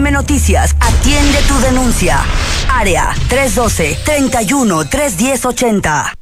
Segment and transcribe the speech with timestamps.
[0.00, 2.24] FM Noticias atiende tu denuncia.
[2.70, 6.14] Área 312-31-310-80.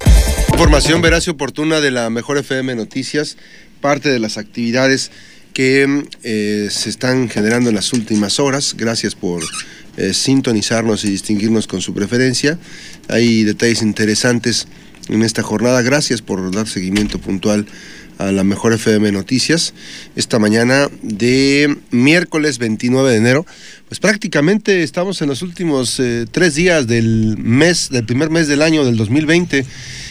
[0.51, 3.37] Información veraz y oportuna de la Mejor FM Noticias,
[3.81, 5.13] parte de las actividades
[5.55, 8.75] que eh, se están generando en las últimas horas.
[8.77, 9.45] Gracias por
[9.97, 12.59] eh, sintonizarnos y distinguirnos con su preferencia.
[13.07, 14.67] Hay detalles interesantes
[15.09, 15.83] en esta jornada.
[15.83, 17.65] Gracias por dar seguimiento puntual
[18.19, 19.73] a la Mejor FM Noticias.
[20.17, 23.47] Esta mañana de miércoles 29 de enero,
[23.89, 28.63] pues prácticamente estamos en los últimos eh, tres días del mes, del primer mes del
[28.63, 29.65] año del 2020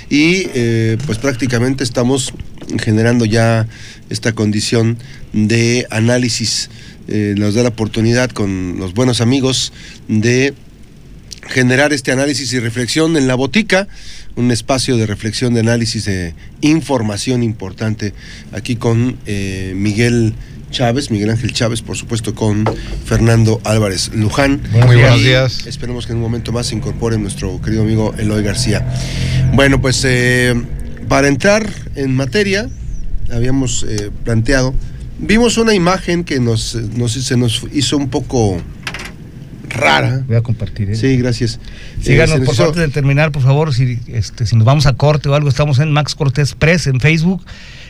[0.09, 2.33] y eh, pues prácticamente estamos
[2.79, 3.67] generando ya
[4.09, 4.97] esta condición
[5.33, 6.69] de análisis.
[7.09, 9.71] Eh, nos da la oportunidad con los buenos amigos
[10.07, 10.53] de
[11.47, 13.87] generar este análisis y reflexión en la botica,
[14.35, 18.13] un espacio de reflexión, de análisis, de información importante
[18.51, 20.33] aquí con eh, Miguel
[20.71, 22.65] Chávez, Miguel Ángel Chávez, por supuesto con
[23.05, 24.61] Fernando Álvarez Luján.
[24.71, 25.65] Muy buenos días.
[25.65, 28.85] Esperemos que en un momento más se incorpore nuestro querido amigo Eloy García.
[29.53, 30.53] Bueno, pues eh,
[31.07, 32.69] para entrar en materia,
[33.31, 34.73] habíamos eh, planteado,
[35.19, 38.61] vimos una imagen que nos, nos, se nos hizo un poco
[39.69, 40.23] rara.
[40.27, 40.89] Voy a compartir.
[40.91, 40.95] ¿eh?
[40.95, 41.59] Sí, gracias.
[42.01, 44.93] Síganos, Eh, por hizo- favor, de terminar, por favor, si, este, si nos vamos a
[44.93, 47.43] corte o algo, estamos en Max Cortés Press en Facebook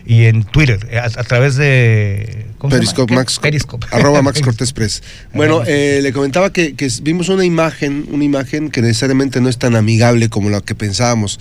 [0.06, 2.46] y en Twitter, eh, a, a través de...
[2.70, 3.14] Periscope.
[3.14, 3.86] Max, Periscope.
[3.92, 5.04] arroba Max Cortés Press.
[5.34, 9.58] Bueno, eh, le comentaba que, que vimos una imagen, una imagen que necesariamente no es
[9.58, 11.40] tan amigable como la que pensábamos.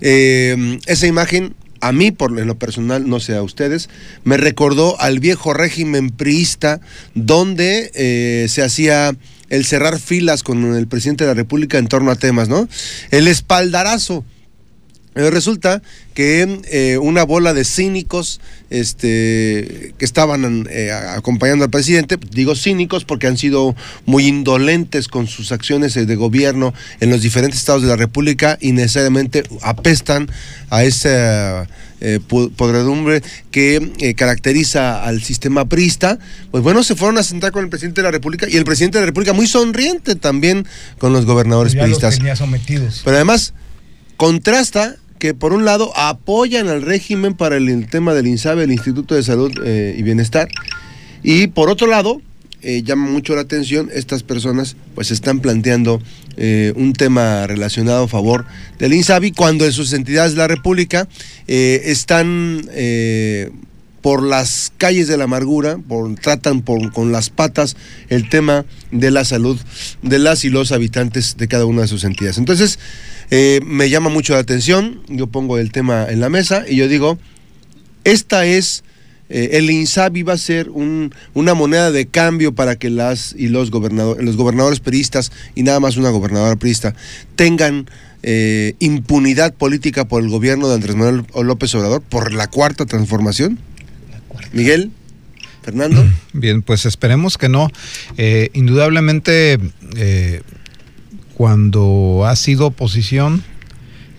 [0.00, 3.88] Esa imagen, a mí, por en lo personal, no sé a ustedes,
[4.24, 6.80] me recordó al viejo régimen priista
[7.14, 9.12] donde eh, se hacía
[9.50, 12.68] el cerrar filas con el presidente de la República en torno a temas, ¿no?
[13.10, 14.24] El espaldarazo.
[15.16, 15.82] Eh, Resulta
[16.14, 23.04] que eh, una bola de cínicos este, que estaban eh, acompañando al presidente, digo cínicos
[23.04, 23.74] porque han sido
[24.06, 28.70] muy indolentes con sus acciones de gobierno en los diferentes estados de la República y
[28.72, 30.30] necesariamente apestan
[30.68, 31.66] a esa
[32.00, 32.20] eh,
[32.56, 36.18] podredumbre que caracteriza al sistema priista,
[36.52, 38.98] pues bueno, se fueron a sentar con el presidente de la República y el presidente
[38.98, 40.66] de la República muy sonriente también
[40.98, 42.16] con los gobernadores Ya los priistas.
[42.16, 43.02] tenía sometidos.
[43.04, 43.54] Pero además
[44.16, 49.14] contrasta que por un lado apoyan al régimen para el, tema del INSABE, el Instituto
[49.14, 50.48] de Salud eh, y Bienestar,
[51.22, 52.20] y por otro lado
[52.62, 56.02] eh, llama mucho la atención estas personas pues están planteando
[56.36, 58.44] eh, un tema relacionado a favor
[58.78, 61.08] del INSABI cuando en sus entidades de la República
[61.46, 62.68] eh, están
[64.02, 67.76] por las calles de la amargura, por, tratan por- con las patas
[68.08, 69.58] el tema de la salud
[70.02, 72.38] de las y los habitantes de cada una de sus entidades.
[72.38, 72.78] Entonces,
[73.30, 76.88] eh, me llama mucho la atención, yo pongo el tema en la mesa y yo
[76.88, 77.18] digo,
[78.04, 78.82] esta es,
[79.28, 83.48] eh, el INSABI va a ser un- una moneda de cambio para que las y
[83.48, 86.94] los, gobernadores los gobernadores peristas, y nada más una gobernadora perista,
[87.36, 87.86] tengan
[88.22, 93.58] eh, impunidad política por el gobierno de Andrés Manuel López Obrador, por la cuarta transformación.
[94.52, 94.90] Miguel,
[95.62, 96.04] Fernando.
[96.32, 97.70] Bien, pues esperemos que no.
[98.16, 99.58] Eh, indudablemente,
[99.96, 100.42] eh,
[101.34, 103.42] cuando ha sido oposición,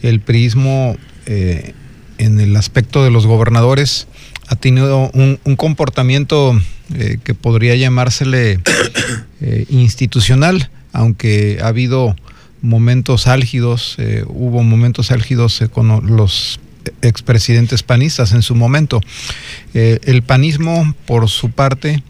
[0.02, 0.96] el prismo
[1.26, 1.74] eh,
[2.18, 4.08] en el aspecto de los gobernadores
[4.48, 6.60] ha tenido un, un comportamiento
[6.94, 8.60] eh, que podría llamársele
[9.70, 12.16] institucional, aunque ha habido
[12.62, 16.60] momentos álgidos, hubo momentos álgidos con los
[17.02, 19.02] expresidentes panistas en su momento.
[19.74, 22.04] Eh, el panismo, por su parte,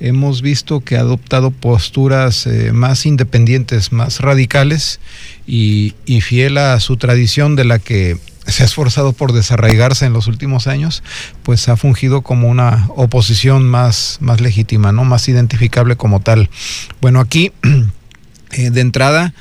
[0.00, 5.00] hemos visto que ha adoptado posturas eh, más independientes, más radicales
[5.46, 10.26] y, fiel a su tradición de la que se ha esforzado por desarraigarse en los
[10.26, 11.02] últimos años,
[11.42, 15.04] pues ha fungido como una oposición más, más legítima, ¿no?
[15.04, 16.48] más identificable como tal.
[17.00, 17.52] Bueno, aquí
[18.52, 19.34] eh, de entrada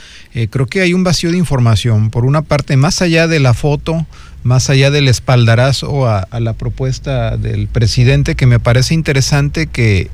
[0.52, 2.12] creo que hay un vacío de información.
[2.12, 4.06] Por una parte, más allá de la foto,
[4.48, 10.10] más allá del espaldarazo a, a la propuesta del presidente, que me parece interesante que,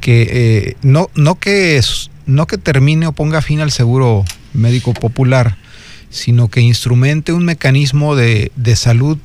[0.00, 1.80] que eh, no, no que
[2.24, 5.56] no que termine o ponga fin al seguro médico popular,
[6.08, 9.18] sino que instrumente un mecanismo de, de salud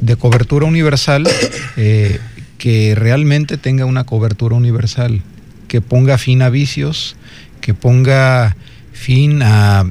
[0.00, 1.26] de cobertura universal
[1.78, 2.20] eh,
[2.58, 5.22] que realmente tenga una cobertura universal,
[5.66, 7.16] que ponga fin a vicios,
[7.62, 8.54] que ponga
[8.92, 9.90] fin a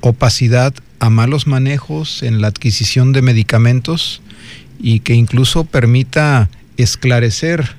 [0.00, 4.22] opacidad, a malos manejos en la adquisición de medicamentos
[4.78, 7.74] y que incluso permita esclarecer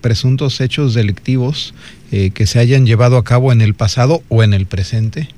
[0.00, 1.74] presuntos hechos delictivos
[2.12, 5.28] eh, que se hayan llevado a cabo en el pasado o en el presente.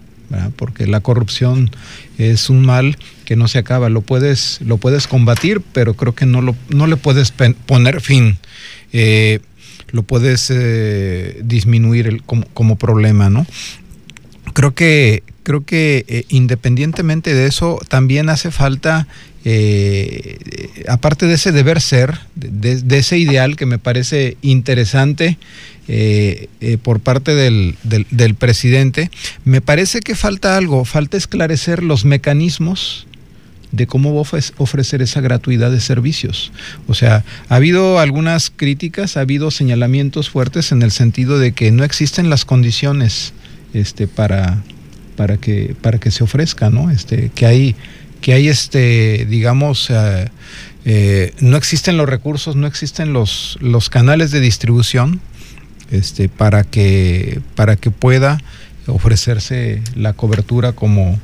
[0.57, 1.71] porque la corrupción
[2.19, 6.27] es un mal que no se acaba, lo puedes, lo puedes combatir, pero creo que
[6.27, 8.39] no, lo, no le puedes poner fin.
[8.93, 9.39] Eh,
[9.93, 13.47] lo puedes eh, disminuir como, como problema, ¿no?
[14.53, 19.07] Creo que, creo que eh, independientemente de eso, también hace falta,
[19.45, 25.39] eh, eh, aparte de ese deber ser, de, ese ideal que me parece interesante
[26.83, 29.09] por parte del, presidente,
[29.45, 33.07] me parece que falta algo, falta esclarecer los mecanismos
[33.71, 36.51] de cómo ofrecer esa gratuidad de servicios.
[36.89, 41.71] O sea, ha habido algunas críticas, ha habido señalamientos fuertes en el sentido de que
[41.71, 43.33] no existen las condiciones
[43.75, 44.65] este, para,
[45.17, 46.91] para, que, para que se ofrezca, ¿no?
[46.91, 47.75] Este, que hay,
[48.21, 50.29] que hay este, digamos, eh,
[50.85, 55.21] eh, no existen los recursos, no existen los, los canales de distribución
[55.91, 58.39] este, para, que, para que pueda
[58.87, 61.19] ofrecerse la cobertura como,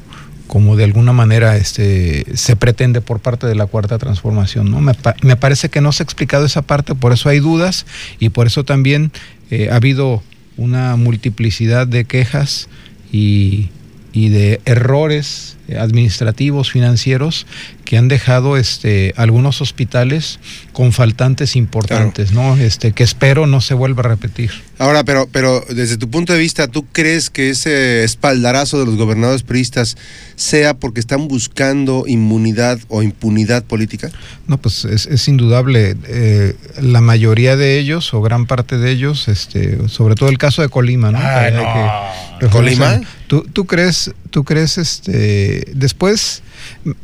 [0.48, 4.70] como de alguna manera este, se pretende por parte de la cuarta transformación.
[4.70, 4.80] ¿no?
[4.80, 7.86] Me, me parece que no se ha explicado esa parte, por eso hay dudas
[8.18, 9.12] y por eso también
[9.50, 10.22] eh, ha habido
[10.56, 12.68] una multiplicidad de quejas
[13.12, 13.70] y,
[14.12, 17.46] y de errores administrativos, financieros,
[17.84, 20.38] que han dejado este, algunos hospitales
[20.72, 22.56] con faltantes importantes, ¿no?
[22.56, 24.50] Este, que espero no se vuelva a repetir.
[24.82, 28.96] Ahora, pero, pero desde tu punto de vista, ¿tú crees que ese espaldarazo de los
[28.96, 29.96] gobernadores priistas
[30.34, 34.10] sea porque están buscando inmunidad o impunidad política?
[34.48, 35.94] No, pues es, es indudable.
[36.08, 40.62] eh, la mayoría de ellos, o gran parte de ellos, este, sobre todo el caso
[40.62, 41.18] de Colima, ¿no?
[41.18, 41.62] Ay, Que hay no.
[41.62, 43.00] que- ¿Colima?
[43.28, 46.42] ¿Tú, tú crees, tú crees, este, después,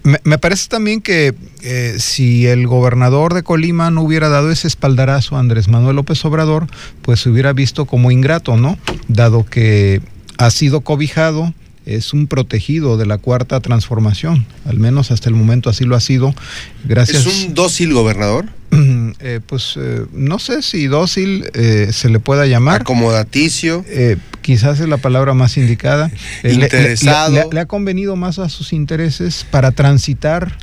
[0.02, 1.32] me, me parece también que
[1.62, 6.24] eh, si el gobernador de Colima no hubiera dado ese espaldarazo a Andrés Manuel López
[6.24, 6.66] Obrador,
[7.02, 8.78] pues se hubiera visto como ingrato, ¿no?
[9.08, 10.00] Dado que
[10.38, 11.52] ha sido cobijado,
[11.86, 16.00] es un protegido de la cuarta transformación, al menos hasta el momento así lo ha
[16.00, 16.34] sido,
[16.84, 17.24] gracias.
[17.26, 18.46] ¿Es un dócil gobernador?
[19.20, 22.82] Eh, pues eh, no sé si dócil eh, se le pueda llamar.
[22.82, 23.84] ¿Acomodaticio?
[23.88, 26.10] Eh, quizás es la palabra más indicada.
[26.44, 27.32] Le- Interesado.
[27.32, 30.56] Le, le- le ha convenido más a sus intereses para transitar,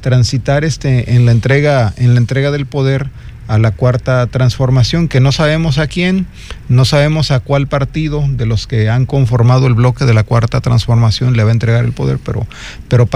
[0.00, 3.10] transitar este, en la entrega, en la entrega del poder
[3.48, 6.26] a la cuarta transformación, que no sabemos a quién,
[6.68, 10.60] no sabemos a cuál partido de los que han conformado el bloque de la cuarta
[10.60, 12.46] transformación le va a entregar el poder, pero,
[12.88, 13.08] pero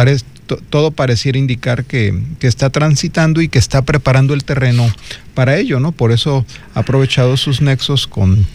[0.70, 4.90] todo pareciera indicar que, que está transitando y que está preparando el terreno
[5.34, 5.92] para ello, ¿no?
[5.92, 6.44] Por eso
[6.74, 8.46] ha aprovechado sus nexos con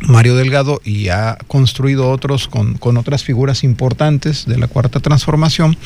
[0.00, 5.76] Mario Delgado y ha construido otros con, con otras figuras importantes de la cuarta transformación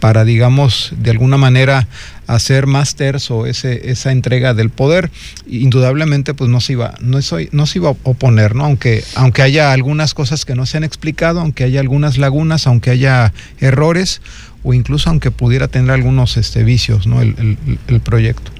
[0.00, 1.88] para, digamos, de alguna manera
[2.26, 5.10] hacer más terso ese, esa entrega del poder.
[5.46, 8.64] Indudablemente, pues no se iba, no soy, no se iba a oponer, ¿no?
[8.64, 12.90] Aunque, aunque haya algunas cosas que no se han explicado, aunque haya algunas lagunas, aunque
[12.90, 14.20] haya errores,
[14.62, 17.20] o incluso aunque pudiera tener algunos este, vicios, ¿no?
[17.22, 18.50] El, el- el proyecto.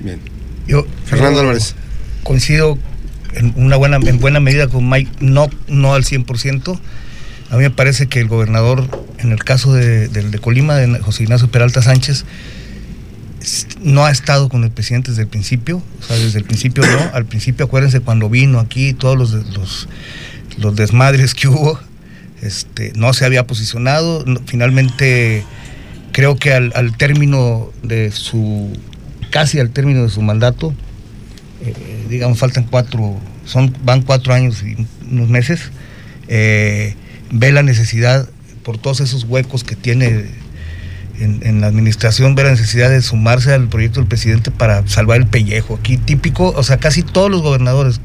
[0.00, 0.20] Bien.
[0.66, 1.74] Yo, Fernando yo Álvarez.
[2.22, 2.78] Coincido
[3.34, 6.78] en una buena, en buena medida con Mike, no, no al 100%.
[7.50, 8.88] A mí me parece que el gobernador,
[9.18, 12.24] en el caso de, del de Colima, de José Ignacio Peralta Sánchez,
[13.82, 16.98] no ha estado con el presidente desde el principio, o sea, desde el principio no.
[17.14, 19.88] Al principio, acuérdense, cuando vino aquí, todos los, de- los,
[20.58, 21.78] los desmadres que hubo,
[22.42, 24.24] este, no se había posicionado.
[24.46, 25.44] Finalmente,
[26.12, 28.72] creo que al, al término de su,
[29.30, 30.74] casi al término de su mandato,
[31.62, 31.74] eh,
[32.08, 35.70] digamos, faltan cuatro, son, van cuatro años y unos meses,
[36.28, 36.94] eh,
[37.30, 38.26] ve la necesidad,
[38.64, 40.24] por todos esos huecos que tiene
[41.20, 45.26] en, la administración, ve la necesidad de sumarse al proyecto del presidente para salvar el
[45.26, 45.76] pellejo.
[45.76, 48.00] Aquí típico, o sea, casi todos los gobernadores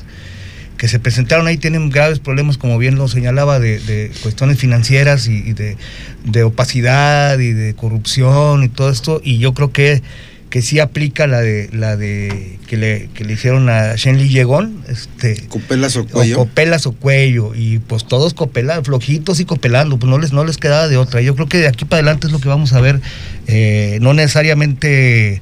[0.78, 5.38] que se presentaron ahí tienen graves problemas, como bien lo señalaba, de, cuestiones financieras y,
[5.38, 5.76] y de,
[6.24, 10.02] de opacidad y de corrupción y todo esto, y yo creo que
[10.50, 14.84] que sí aplica la de la de que le, que le hicieron a Shenli Llegón,
[14.88, 16.36] este ¿Copelas o o cuello?
[16.38, 20.58] copelas o cuello y pues todos copelan, flojitos y copelando, pues no les no les
[20.58, 21.22] quedaba de otra.
[21.22, 23.00] Yo creo que de aquí para adelante es lo que vamos a ver,
[23.48, 25.42] eh, no necesariamente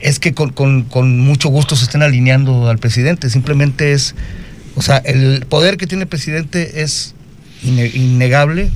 [0.00, 4.14] es que con, con- con mucho gusto se estén alineando al presidente, simplemente es,
[4.74, 7.14] o sea, el poder que tiene el presidente es
[7.62, 8.70] inne- innegable,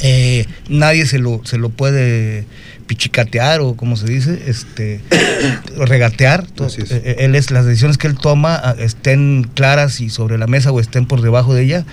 [0.00, 2.46] eh, nadie se lo, se lo puede
[2.88, 5.00] pichicatear o como se dice, este,
[5.76, 6.44] regatear.
[6.64, 6.90] Así es.
[6.90, 10.72] eh, Él es, las decisiones que él toma ah, estén claras y sobre la mesa
[10.72, 11.84] o estén por debajo de ella,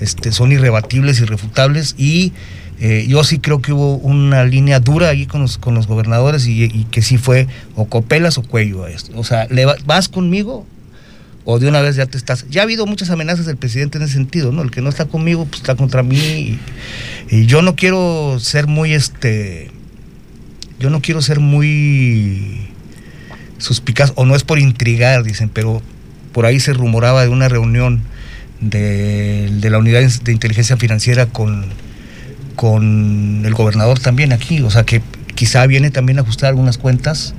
[0.00, 2.32] este, son irrebatibles, irrefutables y
[2.80, 6.46] eh, yo sí creo que hubo una línea dura ahí con los, con los gobernadores
[6.46, 9.12] y, y que sí fue o copelas o cuello a esto.
[9.18, 10.66] O sea, le va- vas conmigo
[11.46, 12.44] o de una vez ya te estás.
[12.50, 14.62] Ya ha habido muchas amenazas del presidente en ese sentido, ¿no?
[14.62, 16.18] El que no está conmigo, pues está contra mí.
[16.18, 16.58] Y,
[17.30, 19.70] y yo no quiero ser muy este.
[20.78, 22.68] Yo no quiero ser muy
[23.58, 25.82] suspicaz, o no es por intrigar, dicen, pero
[26.32, 28.02] por ahí se rumoraba de una reunión
[28.60, 31.66] de, de la unidad de inteligencia financiera con,
[32.56, 35.02] con el gobernador también aquí, o sea que
[35.34, 37.34] quizá viene también a ajustar algunas cuentas.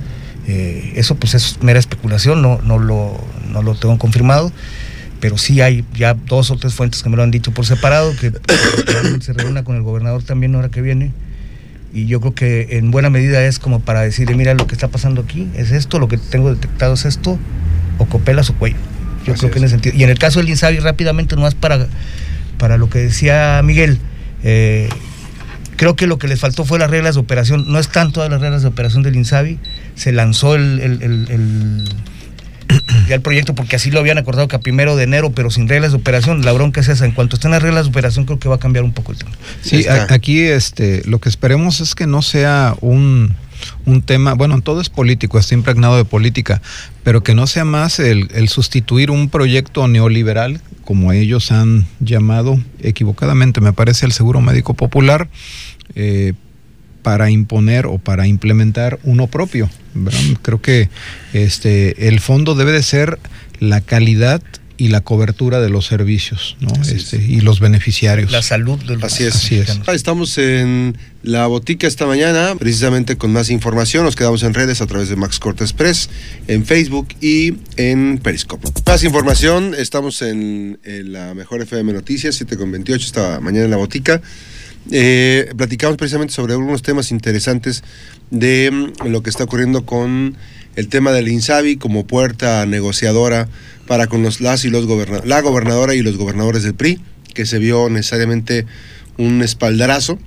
[0.46, 4.50] Eh, eso pues es mera especulación, no, no, lo, no lo tengo confirmado,
[5.20, 8.16] pero sí hay ya dos o tres fuentes que me lo han dicho por separado,
[8.16, 8.32] que
[9.20, 11.12] se reúna con el gobernador también ahora que viene.
[11.92, 14.88] Y yo creo que en buena medida es como para decirle, mira, lo que está
[14.88, 17.38] pasando aquí es esto, lo que tengo detectado es esto,
[17.98, 18.76] o copelas o cuello.
[19.26, 19.96] Yo creo que en ese sentido.
[19.96, 21.86] Y en el caso del INSABI, rápidamente, nomás para,
[22.58, 23.98] para lo que decía Miguel,
[24.42, 24.88] eh,
[25.78, 27.66] Creo que lo que les faltó fue las reglas de operación.
[27.68, 29.60] No están todas las reglas de operación del INSABI.
[29.94, 31.84] Se lanzó el, el,
[33.08, 35.68] ya el proyecto porque así lo habían acordado que a primero de enero, pero sin
[35.68, 36.44] reglas de operación.
[36.44, 37.04] La bronca es esa.
[37.04, 39.18] En cuanto estén las reglas de operación, creo que va a cambiar un poco el
[39.18, 39.30] tema.
[39.62, 43.34] Sí, aquí este, lo que esperemos es que no sea un,
[43.84, 46.62] un tema, bueno, todo es político, está impregnado de política,
[47.02, 52.58] pero que no sea más el, el sustituir un proyecto neoliberal como ellos han llamado
[52.80, 55.28] equivocadamente, me parece, el Seguro Médico Popular,
[55.94, 56.32] eh,
[57.02, 59.70] para imponer o para implementar uno propio.
[60.42, 60.88] Creo que
[61.32, 63.18] este, el fondo debe de ser
[63.60, 64.42] la calidad
[64.78, 66.72] y la cobertura de los servicios ¿no?
[66.82, 68.30] Este, y los beneficiarios.
[68.30, 69.34] La salud del Así es.
[69.34, 69.76] Así es.
[69.88, 74.04] Estamos en la botica esta mañana, precisamente con más información.
[74.04, 76.08] Nos quedamos en redes a través de Max Cortes Press,
[76.46, 78.68] en Facebook y en Periscope.
[78.86, 83.76] Más información, estamos en, la Mejor FM Noticias, 7 con 28, esta mañana en la
[83.78, 84.22] botica.
[84.90, 87.84] Eh, platicamos precisamente sobre algunos temas interesantes
[88.30, 90.36] de mm, lo que está ocurriendo con
[90.76, 93.48] el tema del INSABI como puerta negociadora
[93.86, 97.00] para con los, las y los gobernadores, la gobernadora y los gobernadores del PRI,
[97.34, 98.66] que se vio necesariamente
[99.16, 100.18] un espaldarazo.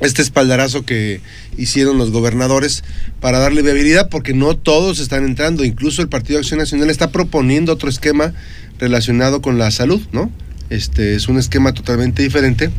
[0.00, 1.20] Este espaldarazo que
[1.58, 2.84] hicieron los gobernadores
[3.20, 7.72] para darle viabilidad, porque no todos están entrando, incluso el Partido Acción Nacional está proponiendo
[7.72, 8.32] otro esquema
[8.78, 10.30] relacionado con la salud, ¿no?
[10.70, 12.70] Este es un esquema totalmente diferente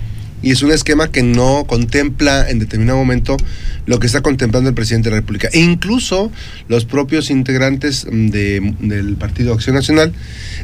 [0.41, 3.37] y es un esquema que no contempla en determinado momento
[3.85, 5.49] lo que está contemplando el presidente de la República.
[5.51, 6.31] E incluso
[6.67, 10.13] los propios integrantes del Partido Acción Nacional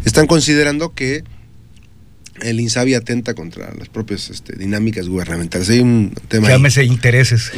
[0.06, 1.24] están considerando que
[2.42, 5.70] el INSABI atenta contra las propias este, dinámicas gubernamentales.
[5.70, 6.50] Hay un tema.
[6.50, 7.52] Llámese intereses.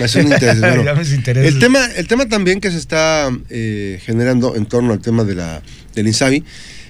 [1.11, 1.53] intereses.
[1.53, 5.35] El, tema, el tema también que se está eh, generando en torno al tema de
[5.35, 5.61] la,
[5.95, 6.43] del INSABI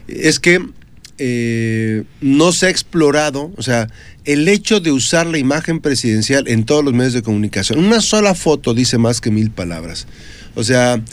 [0.08, 0.64] es que
[1.20, 3.90] eh, no se ha explorado, o sea,
[4.26, 7.80] el hecho de usar la imagen presidencial en todos los medios de comunicación.
[7.80, 10.08] Una sola foto dice más que mil palabras.
[10.56, 11.04] O sea,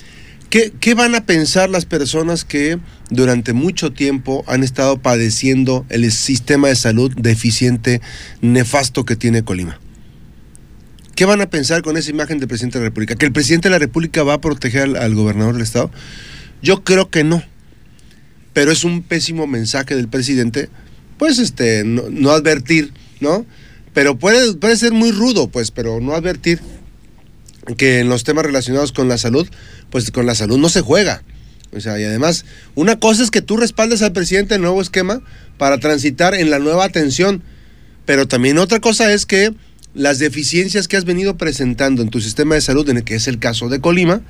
[0.49, 2.79] ¿qué, qué van a pensar las personas que
[3.11, 8.01] durante mucho tiempo han estado padeciendo el sistema de salud deficiente,
[8.41, 9.81] nefasto que tiene Colima?
[11.17, 13.15] ¿Qué van a pensar con esa imagen del presidente de la República?
[13.17, 15.91] ¿Que el presidente de la República va a proteger al, al gobernador del Estado?
[16.63, 17.43] Yo creo que no
[18.57, 20.71] pero es un pésimo mensaje del presidente,
[21.19, 23.45] pues este, no, advertir, ¿no?
[23.93, 26.61] Pero puede, puede ser muy rudo, pues, pero no advertir
[27.77, 29.47] que en los temas relacionados con la salud,
[29.91, 31.23] pues con la salud no se juega.
[31.77, 35.21] O sea, y además, una cosa es que tú respaldes al presidente el nuevo esquema
[35.59, 37.43] para transitar en la nueva atención,
[38.07, 39.53] pero también otra cosa es que
[39.97, 43.29] las deficiencias que has venido presentando en tu sistema de salud, en el que es
[43.29, 44.21] el caso de Colima,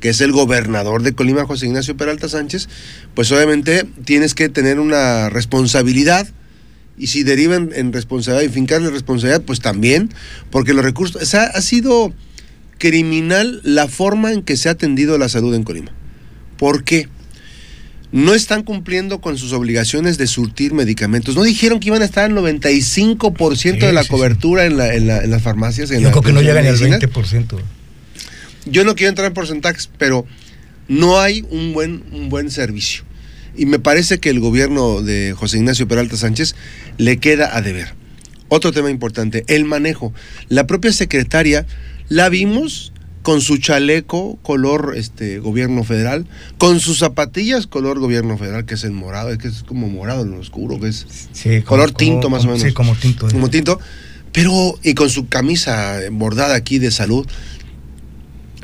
[0.00, 2.68] que es el gobernador de Colima, José Ignacio Peralta Sánchez,
[3.14, 6.28] pues obviamente tienes que tener una responsabilidad
[6.98, 10.10] y si derivan en responsabilidad y fincarle responsabilidad, pues también,
[10.50, 12.12] porque los recursos, o sea, ha sido
[12.76, 15.90] criminal la forma en que se ha atendido la salud en Colima.
[16.58, 17.08] ¿Por qué?
[18.14, 21.34] No están cumpliendo con sus obligaciones de surtir medicamentos.
[21.34, 25.90] No dijeron que iban a estar al 95% de la cobertura En, las farmacias.
[25.90, 27.58] Yo creo que no llegan al 20%
[28.66, 30.26] yo no quiero entrar en porcentajes, pero
[30.88, 33.04] no hay un buen, un buen servicio.
[33.56, 36.56] Y me parece que el gobierno de José Ignacio Peralta Sánchez
[36.98, 37.94] le queda a deber.
[38.48, 40.12] Otro tema importante, el manejo.
[40.48, 41.66] La propia secretaria
[42.08, 42.92] la vimos
[43.24, 46.26] con su chaleco color este gobierno federal,
[46.58, 50.24] con sus zapatillas color gobierno federal, que es el morado, es que es como morado
[50.24, 51.06] en lo oscuro, que es
[51.64, 52.60] color tinto más o menos.
[52.60, 53.26] Sí, como tinto.
[53.28, 53.80] Como tinto,
[54.30, 57.26] pero y con su camisa bordada aquí de salud.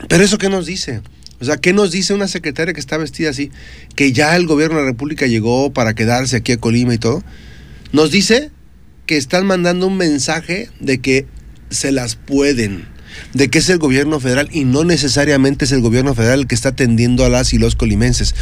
[0.08, 1.00] Pero eso qué nos dice?
[1.40, 3.50] O sea, ¿qué nos dice una secretaria que está vestida así?
[3.96, 7.24] Que ya el gobierno de la República llegó para quedarse aquí a Colima y todo.
[7.92, 8.50] Nos dice
[9.06, 11.26] que están mandando un mensaje de que
[11.70, 12.84] se las pueden,
[13.34, 16.54] de que es el gobierno federal y no necesariamente es el gobierno federal el que
[16.54, 18.34] está atendiendo a las y los colimenses.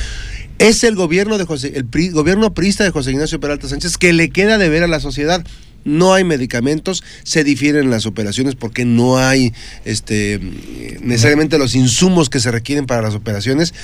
[0.58, 4.30] Es el gobierno de José, el gobierno prista de José Ignacio Peralta Sánchez que le
[4.30, 5.44] queda de ver a la sociedad
[5.84, 9.52] no hay medicamentos, se difieren las operaciones porque no hay
[9.84, 10.40] este,
[11.00, 13.74] necesariamente los insumos que se requieren para las operaciones,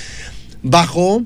[0.61, 1.23] bajo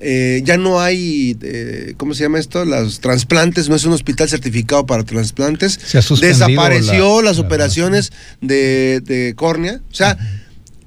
[0.00, 2.64] eh, ya no hay, eh, ¿cómo se llama esto?
[2.64, 5.78] Los trasplantes, no es un hospital certificado para trasplantes.
[5.82, 9.80] Se ha Desapareció la- las la- operaciones de, de córnea.
[9.90, 10.18] O sea,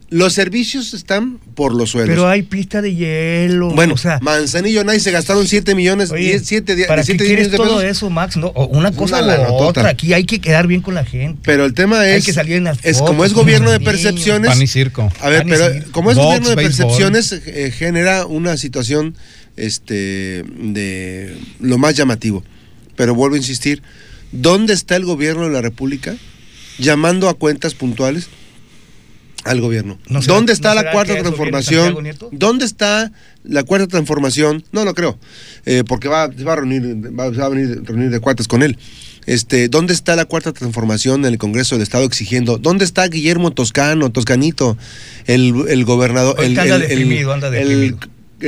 [0.10, 2.10] los servicios están por los suelos.
[2.10, 3.70] Pero hay pista de hielo.
[3.72, 7.26] bueno, o sea, Manzanillo Nice se gastaron 7 millones, oye, 10, 7, ¿para qué 7
[7.26, 7.98] quieres millones de todo pesos.
[7.98, 8.38] eso, Max?
[8.38, 9.90] No, una Es cosa una o otra.
[9.90, 11.40] Aquí hay que quedar bien con la gente.
[11.44, 14.50] Pero el tema Hay es, que salir en las es como es gobierno de percepciones.
[14.50, 15.12] Pan y circo.
[15.22, 15.92] A ver, pero circo.
[15.92, 19.16] como es Box, gobierno de percepciones, eh, genera una situación
[19.58, 22.44] este, de lo más llamativo.
[22.96, 23.84] Pero vuelvo a insistir,
[24.32, 26.16] ¿dónde está el gobierno de la República
[26.80, 28.30] llamando a cuentas puntuales
[29.46, 29.98] al gobierno?
[30.10, 31.98] ¿No será- ¿Dónde está no la cuarta transformación?
[32.32, 33.12] ¿Dónde está
[33.44, 34.64] la cuarta transformación?
[34.72, 35.18] No, no creo,
[35.66, 36.84] eh, porque va, se va a reunir,
[37.18, 38.78] va, va a venir reunir de cuates con él.
[39.26, 42.58] Este, ¿Dónde está la cuarta transformación en el Congreso del Estado exigiendo?
[42.58, 44.76] ¿Dónde está Guillermo Toscano, Toscanito,
[45.28, 46.36] el, el gobernador?
[46.44, 47.98] El, anda el- deprimido, anda deprimido.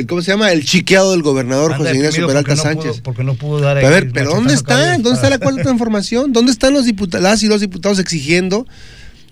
[0.08, 0.52] ¿Cómo se llama?
[0.54, 2.92] El chiqueado del gobernador Anda José Ignacio Peralta no Sánchez.
[2.94, 4.92] pudo- porque no pudo dar a ver, pero ¿dónde está?
[4.92, 6.32] de ¿Dónde está la cuarta transformación?
[6.32, 8.66] ¿Dónde están los diputados, las y los diputados exigiendo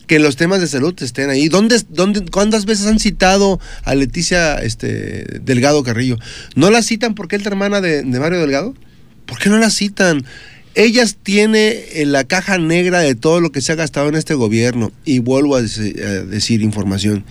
[0.10, 1.50] que los temas de salud estén ahí?
[1.50, 6.18] ¿Dónde, dónde, ¿Cuántas veces han citado a Leticia este, Delgado Carrillo?
[6.56, 8.74] ¿No la citan porque es la hermana de, Mario Delgado?
[9.28, 10.26] ¿Por qué no la citan?
[10.74, 14.34] Ellas tiene en la caja negra de todo lo que se ha gastado en este
[14.34, 14.92] gobierno.
[15.06, 17.24] Y vuelvo a decir información.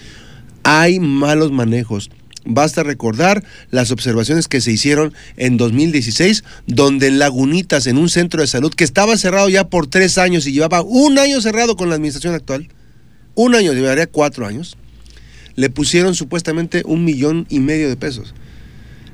[0.62, 2.10] Hay malos manejos.
[2.44, 8.40] Basta recordar las observaciones que se hicieron en 2016, donde en Lagunitas, en un centro
[8.40, 11.88] de salud que estaba cerrado ya por tres años y llevaba un año cerrado con
[11.88, 12.68] la administración actual,
[13.34, 14.76] un año, llevaría cuatro años,
[15.56, 18.34] le pusieron supuestamente un millón y medio de pesos.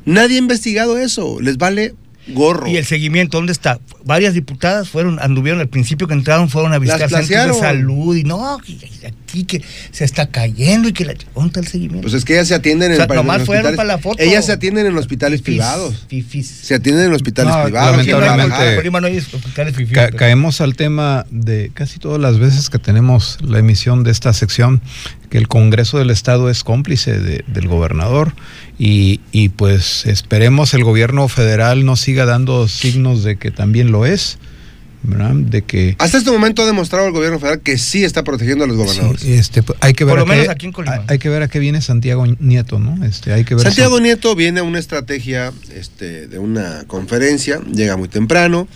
[0.05, 1.95] Nadie ha investigado eso, les vale
[2.29, 2.67] gorro.
[2.67, 3.79] Y el seguimiento, ¿dónde está?
[4.05, 8.17] Varias diputadas fueron, anduvieron al principio que entraron, fueron a visitar Las centros de salud
[8.17, 11.15] y no, que aquí que se está cayendo y que la.
[11.35, 12.03] ¿Dónde está el seguimiento?
[12.03, 13.87] Pues es que ellas se atienden O en, sea, pa- en nomás fueron hospitales- para
[13.87, 14.23] la foto.
[14.23, 16.07] Ellas se atienden en hospitales Fifís, privados.
[16.09, 16.47] fifís.
[16.49, 17.97] Se atienden en hospitales No, privados.
[17.97, 18.03] No
[19.07, 23.59] hay- hospitales fifís, Ca- caemos al tema de casi todas las veces que tenemos la
[23.59, 24.81] emisión de esta sección,
[25.35, 28.35] que el Congreso del Estado es cómplice de- del gobernador
[28.79, 34.07] y, y pues esperemos el gobierno federal no siga dando signos de que también lo
[34.07, 34.39] es,
[35.03, 35.35] ¿verdad?
[35.35, 38.69] De que Hasta este momento ha demostrado el gobierno federal que sí está protegiendo a
[38.69, 39.23] los gobernadores.
[39.23, 41.03] Sí, este, pues, hay que ver Por lo a qué- menos aquí en Colima.
[41.09, 43.05] hay- que ver a qué viene Santiago Nieto, ¿no?
[43.05, 47.61] Este, hay que ver Santiago si- Nieto viene a una estrategia este, de una conferencia,
[47.75, 48.69] llega muy temprano,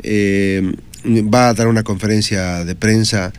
[0.00, 0.70] eh,
[1.06, 3.32] va a dar una conferencia de prensa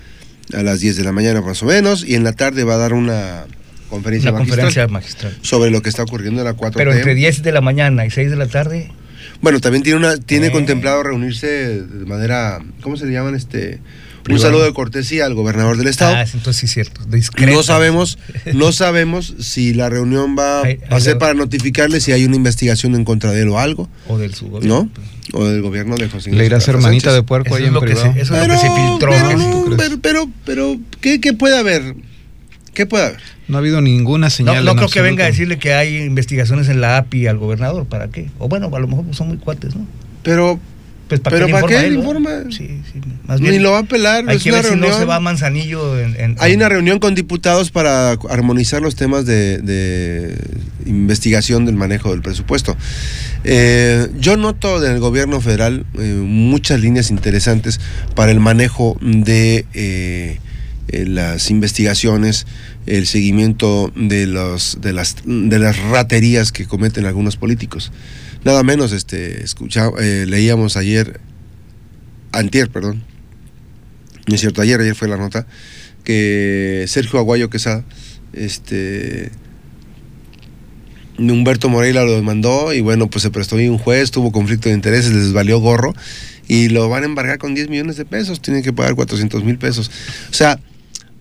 [0.53, 2.77] a las 10 de la mañana más o menos, y en la tarde va a
[2.77, 3.45] dar una
[3.89, 5.37] conferencia, Una magistral conferencia magistral.
[5.41, 6.73] sobre lo que está ocurriendo en la 4T.
[6.75, 8.91] Pero entre 10 de la mañana y 6 de la tarde,
[9.41, 10.51] Bueno, también tiene una tiene Eh.
[10.51, 13.35] contemplado reunirse de manera, ¿cómo se le llaman?
[13.35, 13.79] este
[14.29, 16.15] Un saludo de cortesía al gobernador del estado.
[16.15, 17.01] ah, entonces sí es cierto.
[17.07, 17.51] discreta.
[17.51, 18.17] No sabemos,
[18.53, 22.95] no sabemos si la reunión va a ser le- para notificarle si hay una investigación
[22.95, 24.89] en contra de él o algo, O del su gobierno.
[25.31, 25.39] ¿no?
[25.39, 27.27] O del gobierno de José Le irá a Ignacio hacer Peralta manita de Sánchez.
[27.27, 28.13] puerco Eso ahí es en lo que privado.
[28.13, 29.11] se- eso es lo que se filtró.
[29.11, 31.95] Pero, no, pero, pero, pero, ¿qué, qué puede haber?
[32.73, 33.19] ¿Qué puede haber?
[33.47, 34.65] No ha habido ninguna señal.
[34.65, 37.85] no creo que venga a decirle que hay investigaciones en la API al gobernador.
[37.85, 38.29] ¿Para qué?
[38.39, 39.85] O bueno, a lo mejor son muy cuates, ¿no?
[40.23, 40.59] Pero,
[41.07, 42.29] Pues, ¿Pero le para qué le él, informa?
[42.31, 42.49] verdad?
[42.49, 42.99] Sí, sí.
[43.27, 44.99] Más ni lo va a apelar, hay es que una ver si no reunión.
[44.99, 46.19] se va a Manzanillo en...
[46.19, 50.35] en- Hay en- una reunión con diputados para armonizar los temas de, de
[50.87, 52.75] investigación del manejo del presupuesto.
[53.43, 57.79] Eh, yo noto en el gobierno federal eh, muchas líneas interesantes
[58.15, 60.39] para el manejo de eh,
[60.89, 62.47] las investigaciones,
[62.87, 67.91] el seguimiento de, los, de, las, de las raterías que cometen algunos políticos.
[68.45, 71.19] Nada menos, este, escucha, eh, leíamos ayer,
[72.31, 73.03] antier, perdón,
[74.27, 75.47] no es cierto, ayer, ayer fue la nota,
[76.03, 77.83] que Sergio Aguayo Quesada,
[78.33, 79.31] este,
[81.17, 84.75] Humberto Moreira lo demandó y bueno, pues se prestó ahí un juez, tuvo conflicto de
[84.75, 85.95] intereses, les valió gorro
[86.47, 89.57] y lo van a embargar con 10 millones de pesos, tienen que pagar 400 mil
[89.57, 89.89] pesos.
[90.29, 90.59] O sea,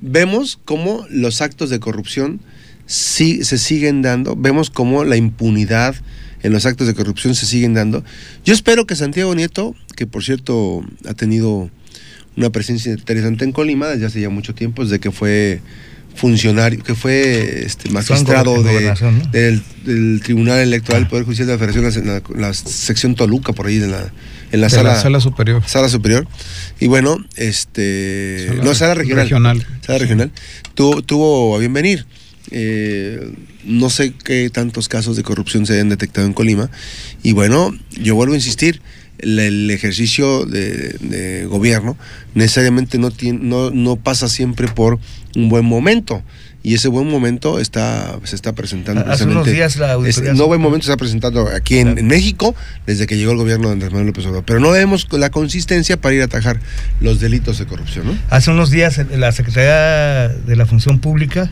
[0.03, 2.43] vemos cómo los actos de corrupción
[2.85, 5.95] sí, se siguen dando, vemos cómo la impunidad
[6.45, 8.05] en los actos de corrupción se siguen dando.
[8.45, 11.69] Yo espero que Santiago Nieto, que por cierto ha tenido
[12.37, 15.61] una presencia interesante en Colima desde hace ya mucho tiempo, desde que fue
[16.17, 19.27] funcionario, que fue este, magistrado en de- gobernación, ¿no?
[19.33, 23.53] del, del Tribunal Electoral del Poder Judicial de la Federación, la, la- la sección Toluca,
[23.53, 24.13] por ahí en la,
[24.53, 25.63] en la De sala, la sala superior.
[25.67, 26.29] sala superior.
[26.79, 28.47] Y bueno, este.
[28.49, 29.25] Sala no, sala regional.
[29.25, 29.67] regional.
[29.85, 30.31] Sala regional.
[30.75, 32.07] Tuvo, tuvo a bien venir.
[32.53, 33.33] Eh,
[33.67, 36.71] no sé qué tantos casos de corrupción se hayan detectado en Colima.
[37.23, 38.81] Y bueno, yo vuelvo a insistir.
[39.19, 41.97] El, el ejercicio de, de gobierno
[42.35, 44.99] necesariamente no, tiene, no, no pasa siempre por
[45.37, 46.23] un buen momento.
[46.65, 50.47] y ese buen momento está se está presentando Hace unos días la auditoría es- no
[50.49, 52.01] buen momento se está presentando aquí en, Claro.
[52.01, 52.55] en México
[52.87, 55.97] desde que llegó el gobierno de Andrés Manuel López Obrador pero no vemos la consistencia
[56.01, 56.59] para ir a atajar
[57.01, 58.19] los delitos de corrupción ¿no?
[58.31, 61.51] Hace unos días eh, la Secretaría de la Función Pública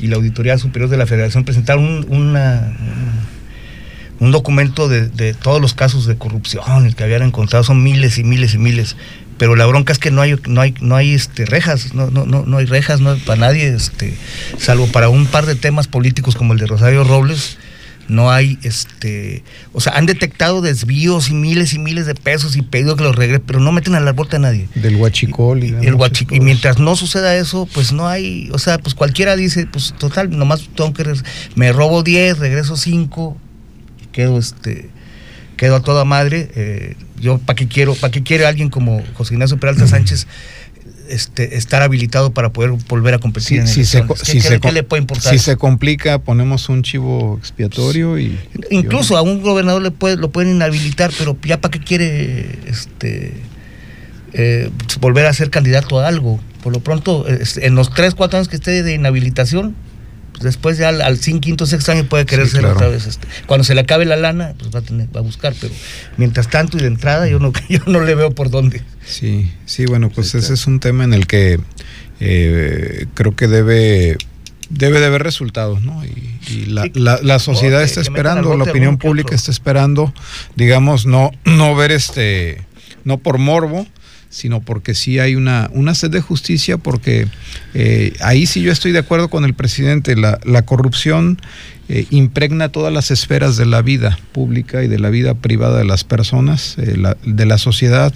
[0.00, 2.72] y la Auditoría Superior de la Federación presentaron un, una-
[4.20, 8.24] un- documento de, de todos los casos de corrupción que habían encontrado, son miles y
[8.24, 8.96] miles y miles.
[9.38, 12.26] Pero la bronca es que no hay, no hay, no hay este, rejas, no, no,
[12.26, 14.14] no, no hay rejas no, para nadie, este,
[14.58, 17.56] salvo para un par de temas políticos como el de Rosario Robles,
[18.10, 19.42] no hay, este,
[19.72, 23.14] o sea, han detectado desvíos y miles y miles de pesos y pedido que los
[23.16, 24.68] regresen, pero no meten a la bolsa a nadie.
[24.74, 25.64] Del huachicol.
[25.64, 28.94] Y, de El guachi- y mientras no suceda eso, pues no hay, o sea, pues
[28.94, 31.04] cualquiera dice, pues total, nomás tengo que,
[31.54, 33.36] me robo 10, regreso 5,
[34.12, 34.90] quedo este,
[35.56, 36.50] quedo a toda madre.
[36.54, 40.26] eh, yo, ¿para qué quiero, para qué quiere alguien como José Ignacio Peralta Sánchez
[41.10, 44.48] este, estar habilitado para poder volver a competir en si se, ¿Qué, si qué- se
[44.54, 45.32] qué co- le puede importar?
[45.32, 48.38] si se complica, ponemos un chivo expiatorio y.
[48.70, 53.32] Incluso a un gobernador le puede, lo pueden inhabilitar, pero ya para qué quiere este
[54.32, 54.70] eh,
[55.00, 56.40] volver a ser candidato a algo.
[56.62, 59.74] Por lo pronto, este, en los 3, 4 años que esté de inhabilitación,
[60.40, 62.76] después ya al, al cin- quinto, sexto año puede querer Sí, ser claro.
[62.76, 63.06] otra vez.
[63.06, 63.26] Este.
[63.46, 65.72] Cuando se le acabe la lana, pues va a tener, va a buscar, pero
[66.16, 68.82] mientras tanto y de entrada yo no, yo no le veo por dónde.
[69.06, 70.54] Sí, sí, bueno, pues Sí, ese claro.
[70.54, 71.60] es un tema en el que
[72.20, 74.16] eh, creo que debe
[74.68, 76.04] debe de haber resultados, ¿no?
[76.04, 76.92] Y, y la, Sí.
[76.94, 80.14] la- la sociedad está esperando, la opinión pública está esperando,
[80.54, 82.62] digamos, no, no ver este,
[83.04, 83.86] no por morbo,
[84.30, 87.26] sino porque sí hay una, una sed de justicia, porque
[87.74, 91.38] eh, ahí sí yo estoy de acuerdo con el presidente, la, la corrupción
[91.92, 95.84] eh, impregna todas las esferas de la vida pública y de la vida privada de
[95.84, 98.14] las personas, eh, de la sociedad.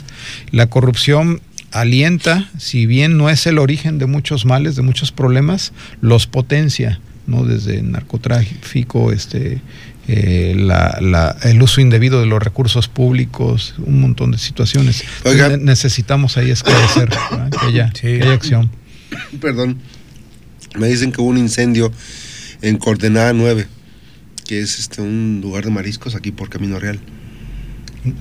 [0.53, 1.41] La corrupción
[1.73, 7.01] alienta, si bien no es el origen de muchos males, de muchos problemas, los potencia,
[7.27, 7.45] ¿no?
[7.45, 9.61] Desde narcotráfico, este,
[10.09, 15.05] eh, la- la- el uso indebido de los recursos públicos, un montón de situaciones.
[15.25, 15.49] Oiga.
[15.49, 17.51] Ne- necesitamos ahí esclarecer, ¿verdad?
[17.51, 18.01] que haya, Sí.
[18.03, 18.71] que haya acción.
[19.41, 19.79] perdón
[20.77, 21.93] me dicen que hubo un incendio
[22.63, 23.67] en Coordenada 9
[24.47, 26.99] que es este un lugar de mariscos aquí por Camino Real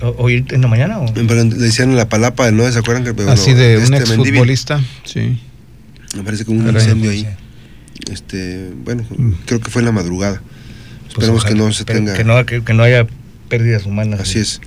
[0.00, 1.00] ¿O- ¿Hoy en la mañana?
[1.00, 1.12] O?
[1.12, 3.02] Pero le decían en la palapa del 9 ¿se acuerdan?
[3.04, 5.38] Que, Así de un este exfutbolista, sí.
[6.16, 7.26] Me parece que hubo un incendio ahí.
[8.10, 9.32] Este, bueno, Mm.
[9.46, 10.40] creo que fue en la madrugada.
[11.14, 12.14] Pues Esperemos que no se tenga.
[12.14, 13.06] Que no, que, que no haya
[13.48, 14.20] pérdidas humanas.
[14.20, 14.60] Así es.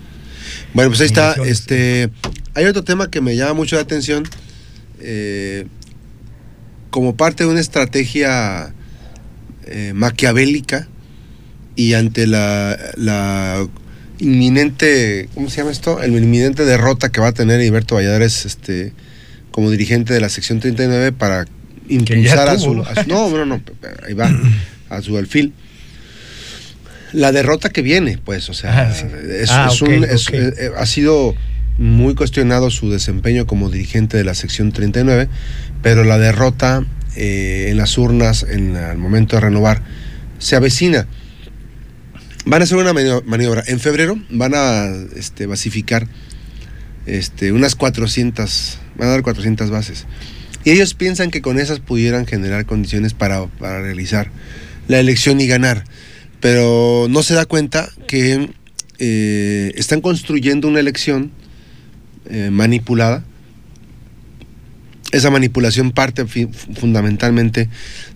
[0.73, 1.35] Bueno, pues ahí está.
[1.45, 2.09] Este,
[2.53, 4.23] hay otro tema que me llama mucho la atención.
[5.01, 5.65] eh,
[6.89, 8.73] como parte de una estrategia
[9.65, 10.87] eh, maquiavélica
[11.75, 13.67] y ante la, la
[14.19, 16.01] inminente, ¿cómo se llama esto?
[16.01, 18.93] El inminente derrota que va a tener Heriberto Valladares este,
[19.51, 21.45] como dirigente de la sección 39 para
[21.89, 22.83] impulsar a, su, ¿no?
[22.83, 23.61] a su- No, no, no,
[24.07, 24.31] ahí va,
[24.89, 25.53] a su alfil.
[27.13, 29.05] La derrota que viene, pues, o sea, Ah, sí.
[29.29, 31.35] es, Ah, es un- es- eh, ha sido
[31.77, 35.27] muy cuestionado su desempeño como dirigente de la sección 39,
[35.83, 39.81] pero la derrota eh, en las urnas en el momento de renovar
[40.37, 41.07] se avecina.
[42.45, 43.63] Van a hacer una manio- maniobra.
[43.67, 46.07] En febrero van a este, basificar
[47.05, 50.05] este, unas 400, van a dar 400 bases.
[50.63, 54.29] Y ellos piensan que con esas pudieran generar condiciones para, para realizar
[54.87, 55.85] la elección y ganar.
[56.39, 58.49] Pero no se da cuenta que
[58.99, 61.31] eh, están construyendo una elección
[62.29, 63.23] eh, manipulada.
[65.13, 67.69] Esa manipulación parte fundamentalmente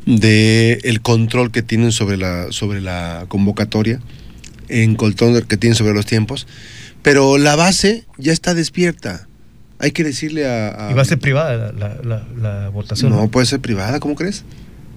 [0.05, 3.99] del control que tienen sobre la, sobre la convocatoria,
[4.67, 6.47] en control que tienen sobre los tiempos.
[7.01, 9.27] Pero la base ya está despierta.
[9.79, 10.89] Hay que decirle a...
[10.89, 12.27] a- Y va a ser privada la, la, la-
[12.61, 13.09] la votación.
[13.11, 13.27] No, ¿no?
[13.31, 14.43] puede ser privada, ¿cómo crees?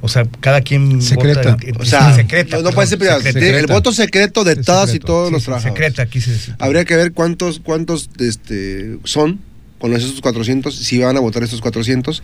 [0.05, 1.53] O sea, cada quien Secreta.
[1.53, 1.67] vota.
[1.67, 3.39] en- O sea, secreta, no, no perdón, puede ser secreta.
[3.41, 5.75] Tiene El voto secreto de todas y todos Sí, los sí, trabajadores.
[5.83, 6.53] secreta, aquí se dice.
[6.59, 9.41] Habría que ver cuántos, cuántos este, son
[9.79, 12.23] con esos 400, si van a votar estos 400.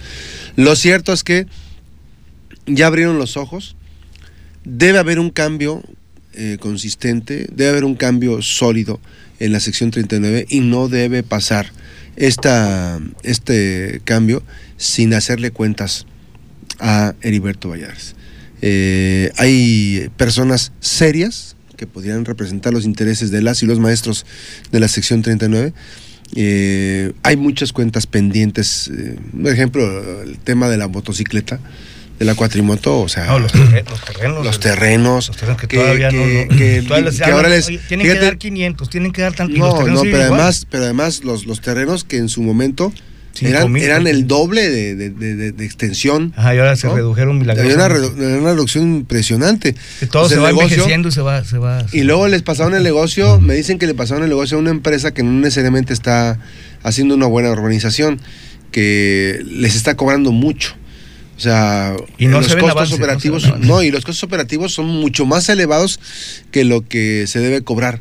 [0.57, 1.47] Lo cierto es que
[2.67, 3.77] ya abrieron los ojos.
[4.65, 5.83] Debe haber un cambio
[6.35, 9.01] eh, consistente, debe haber un cambio sólido
[9.39, 11.73] en la sección 39 y no debe pasar
[12.17, 14.43] esta, este cambio
[14.77, 16.07] sin hacerle cuentas
[16.81, 18.15] a Heriberto Valladares.
[18.63, 24.27] Eh, hay personas serias que podrían representar los intereses de las y los maestros
[24.71, 25.73] de la sección 39.
[26.37, 28.91] Eh, hay muchas cuentas pendientes.
[28.97, 31.59] eh, por ejemplo, el tema de la motocicleta,
[32.19, 34.45] de la cuatrimoto, o sea, No, los, terre- los terrenos.
[34.45, 35.27] los terrenos.
[35.29, 36.23] Los terrenos que, que- todavía no.
[36.23, 39.11] que- no- que- todavía les que hablan, ahora les- oye, tienen que dar 500, tienen
[39.13, 39.55] que dar tanto.
[39.55, 40.23] y los No, no, pero igual.
[40.23, 42.93] además, pero además los, los terrenos que en su momento
[43.49, 46.33] eran, eran el doble de, de- de- de extensión.
[46.37, 46.97] Ajá, y ahora se ¿no?
[46.97, 48.39] redujeron Había una, milagrosamente.
[48.39, 49.75] una reducción impresionante.
[50.01, 51.85] Que todo se va negocio- envejeciendo y se va, se va.
[51.93, 54.71] Y luego les pasaron el negocio, me dicen que le pasaron el negocio a una
[54.71, 56.39] empresa que no necesariamente está
[56.83, 58.21] haciendo una buena organización,
[58.71, 60.75] que les está cobrando mucho.
[61.37, 65.25] O sea, Y no los se costos operativos, no, y los costos operativos son mucho
[65.25, 65.99] más elevados
[66.51, 68.01] que lo que se debe cobrar.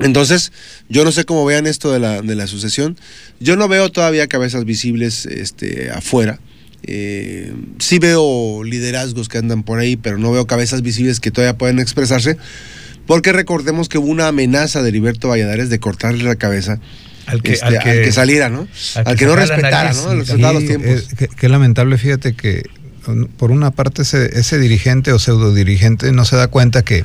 [0.00, 0.52] Entonces,
[0.88, 2.96] yo no sé cómo vean esto de la, de la sucesión.
[3.40, 6.40] Yo no veo todavía cabezas visibles este, afuera.
[6.86, 11.56] Eh, sí veo liderazgos que andan por ahí, pero no veo cabezas visibles que todavía
[11.56, 12.36] pueden expresarse.
[13.06, 16.80] Porque recordemos que hubo una amenaza de Heriberto Valladares de cortarle la cabeza
[17.26, 18.66] Al que, este, al que, saliera, ¿no?
[18.96, 20.10] al Al que que, no respetara, nariz, ¿no?
[20.10, 21.08] sí, Respetaba los Sí, tiempos.
[21.20, 22.62] eh, qué- lamentable, fíjate que
[23.36, 27.02] por una parte ese, ese dirigente o pseudo dirigente no se da cuenta que,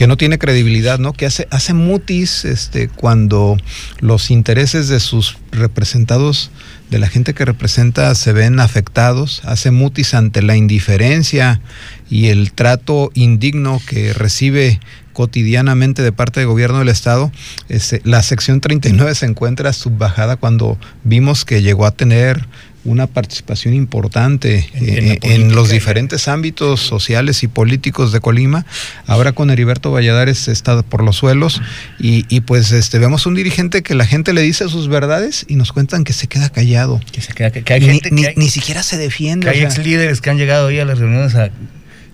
[0.00, 1.12] que no tiene credibilidad, ¿no?
[1.12, 3.58] Que hace, hace mutis este, cuando
[4.00, 6.50] los intereses de sus representados,
[6.88, 11.60] de la gente que representa, se ven afectados, hace mutis ante la indiferencia
[12.08, 14.80] y el trato indigno que recibe
[15.12, 17.30] cotidianamente de parte del gobierno del estado.
[17.68, 22.48] Este, la sección 39 se encuentra subbajada cuando vimos que llegó a tener
[22.84, 28.64] una participación importante En- eh, en, política los diferentes ámbitos sociales y políticos de Colima.
[29.06, 31.60] Ahora con Heriberto Valladares está por los suelos
[31.98, 35.56] y, y pues este vemos un dirigente que la gente le dice sus verdades y
[35.56, 37.00] nos cuentan que se queda callado.
[37.12, 39.44] que se queda- que- que hay gente ni, que hay, ni siquiera se defiende.
[39.44, 41.50] que hay o sea, ex líderes que han llegado ahí a las reuniones a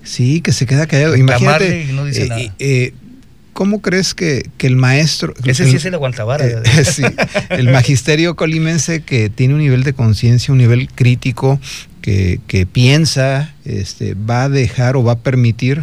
[0.02, 1.16] Sí, que se queda callado.
[1.16, 1.87] Imagínate.
[1.88, 2.40] y no dice eh, nada.
[2.40, 2.94] eh, eh,
[3.57, 5.33] ¿Cómo crees que, que el maestro...
[5.45, 7.03] ese el- sí es el aguantavara eh, sí,
[7.51, 11.59] el magisterio colimense que tiene un nivel de conciencia, un nivel crítico,
[12.03, 15.83] que, que piensa, este, va a dejar o va a permitir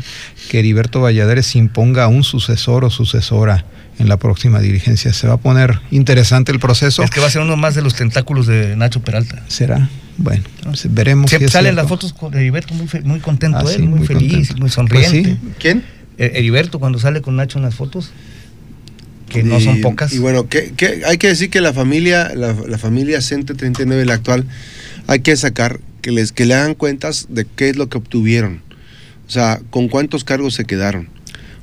[0.50, 3.66] que Heriberto Valladares imponga a un sucesor o sucesora
[4.00, 5.12] en la próxima dirigencia.
[5.12, 7.04] Se va a poner interesante el proceso.
[7.04, 9.90] es que va a ser uno más de los tentáculos de Nacho Peralta ¿Será?
[10.18, 11.30] Bueno, pues veremos.
[11.30, 14.00] Siempre si salen las fotos con Heriberto muy, fe- muy contento Ah, él, sí, muy,
[14.00, 14.54] muy feliz, contento.
[14.54, 15.24] muy Pues sonriente.
[15.32, 15.38] sí.
[15.60, 15.84] ¿Quién?
[16.17, 18.12] Eh, Heriberto cuando sale con Nacho en las fotos,
[19.30, 20.13] que no son pocas.
[20.13, 24.06] Y bueno, que, que hay que decir que la familia, la, la familia Cente 39,
[24.06, 24.45] la actual,
[25.08, 28.62] hay que sacar que les que le hagan cuentas de qué es lo que obtuvieron.
[29.28, 31.10] O sea, con cuántos cargos se quedaron.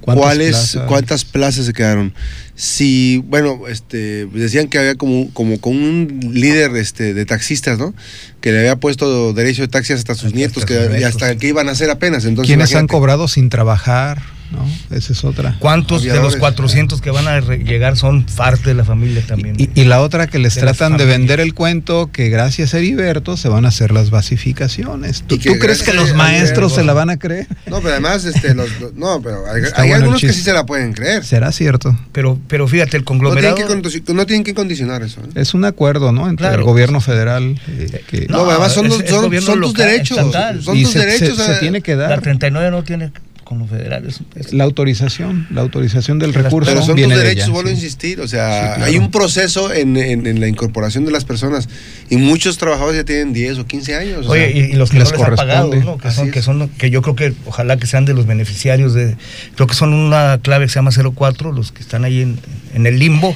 [0.00, 0.82] ¿Cuántas ¿Cuáles, plazas?
[0.88, 2.14] cuántas plazas se quedaron?
[2.54, 7.94] Si, bueno, este, decían que había como, como con un líder este, de taxistas, ¿no?
[8.40, 11.48] Que le había puesto derecho de taxi hasta sus Hasta nietos, sus que, hasta que
[11.48, 12.24] iban a hacer apenas.
[12.24, 14.66] Entonces, Quienes han cobrado sin trabajar, ¿no?
[14.96, 15.56] Esa es otra.
[15.58, 16.40] ¿Cuántos de los Aviadores.
[16.40, 19.54] 400 que van a llegar son parte de la familia también?
[19.58, 22.78] Y, y la otra que les de tratan de vender el cuento que gracias a
[22.78, 25.22] Heriberto se van a hacer las basificaciones.
[25.26, 27.46] ¿Tú, tú crees que los maestros se la van a creer?
[27.66, 30.92] No, pero además, este, los, no, pero hay, bueno algunos que sí se la pueden
[30.92, 31.24] creer.
[31.24, 31.96] ¿Será cierto?
[32.12, 33.56] pero, pero fíjate, el No tienen, conglomerado...
[33.56, 35.20] que, no tienen que condicionar eso.
[35.20, 35.28] ¿eh?
[35.36, 36.28] Es un acuerdo, ¿no?
[36.28, 36.60] Entre Claro.
[36.60, 40.18] el gobierno federal eh, que No, No, además son, es- los- son- tus local, derechos.
[40.18, 40.62] estatal.
[40.62, 41.36] Son y tus se, derechos.
[41.36, 43.12] se- se tiene que La dar 39 no tiene
[43.50, 44.20] con los federales.
[44.36, 47.68] es- la autorización, la autorización del recurso Pero son tus viene de derechos, ella, vuelvo
[47.68, 48.20] a insistir.
[48.20, 48.84] O sea, Sí, claro.
[48.84, 51.68] hay un proceso en, en- en la incorporación de las personas
[52.08, 54.28] y muchos trabajadores ya tienen 10 o 15 años.
[54.28, 55.74] o Oye, sea, y, y los que les no les han pagado.
[55.74, 55.98] ¿no?
[55.98, 59.16] que, son, que son, que yo creo que ojalá que sean de los beneficiarios de,
[59.56, 62.38] creo que son una clave que se llama 04, los que están ahí en,
[62.74, 63.34] en el limbo,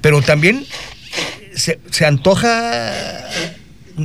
[0.00, 0.64] pero también
[1.54, 3.02] se, se antoja,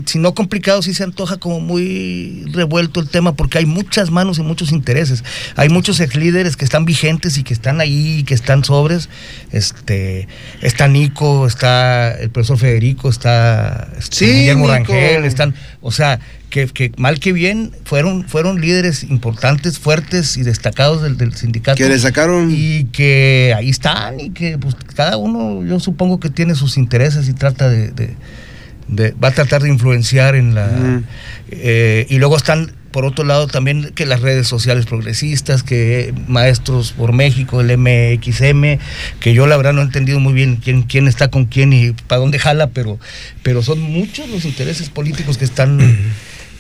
[0.06, 4.38] si no complicado, sí se antoja como muy revuelto el tema, porque hay muchas manos
[4.40, 5.24] y muchos intereses.
[5.56, 9.10] Hay muchos ex líderes que están vigentes y que están ahí, que están sobres.
[9.52, 10.28] Este,
[10.62, 14.94] está Nico, está el profesor Federico, está este, Sí, Guillermo Nico.
[14.94, 20.44] Rangel, están, o sea, que, que mal que bien fueron, fueron líderes importantes, fuertes y
[20.44, 21.78] destacados del, del sindicato.
[21.78, 22.50] que le sacaron.
[22.52, 27.28] Y que ahí están y que pues, cada uno yo supongo que tiene sus intereses
[27.30, 28.16] y trata de, de-
[28.90, 31.02] de- va a tratar de influenciar en la...
[31.52, 36.92] Eh, y luego están por otro lado también que las redes sociales progresistas, que Maestros
[36.94, 38.80] por México, el MXM,
[39.20, 41.92] que yo la verdad no he entendido muy bien quién, quién está con quién y
[41.92, 43.00] para dónde jala, pero,
[43.44, 45.78] pero son muchos los intereses políticos que están,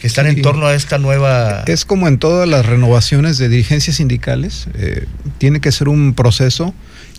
[0.02, 1.64] que están en torno a esta nueva...
[1.66, 5.08] Es como en todas las renovaciones de dirigencias sindicales, eh,
[5.40, 6.76] tiene que ser un proceso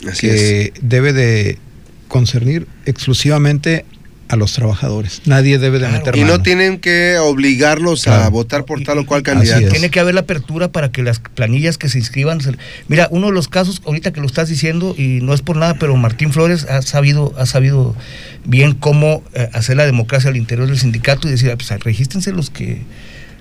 [0.09, 1.59] Así que debe de
[2.07, 3.85] concernir exclusivamente
[4.31, 5.23] a los trabajadores.
[5.27, 5.99] Nadie debe de Claro.
[5.99, 6.37] meter Y mano.
[6.39, 9.69] no tienen que obligarlos a votar por tal o cual candidato.
[9.69, 12.41] Tiene que haber la apertura para que las planillas que se inscriban.
[12.41, 12.53] se-
[12.89, 15.75] Mira, uno de los casos, ahorita que lo estás diciendo, y no es por nada,
[15.75, 17.97] pero Martín Flores ha sabido, ha sabido
[18.45, 22.33] bien cómo eh, hacer la democracia al interior del sindicato y decir, ah, pues regístrense
[22.33, 22.83] los que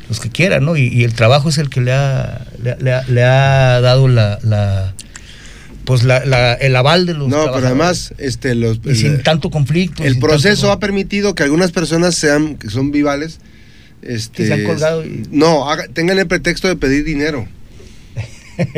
[0.10, 0.76] los que quieran, ¿no?
[0.76, 3.80] Y, y el trabajo es el que le ha, le, ha- le ha- le ha
[3.80, 4.96] dado la, la,
[5.90, 9.50] pues la, la- el aval de los No, pero además, este, los, y sin tanto
[9.50, 10.04] conflicto.
[10.04, 13.40] el proceso tanto- ha permitido que algunas personas sean, que son vivales,
[14.04, 17.48] este, Que se han colgado y- no, haga- tengan el pretexto de pedir dinero.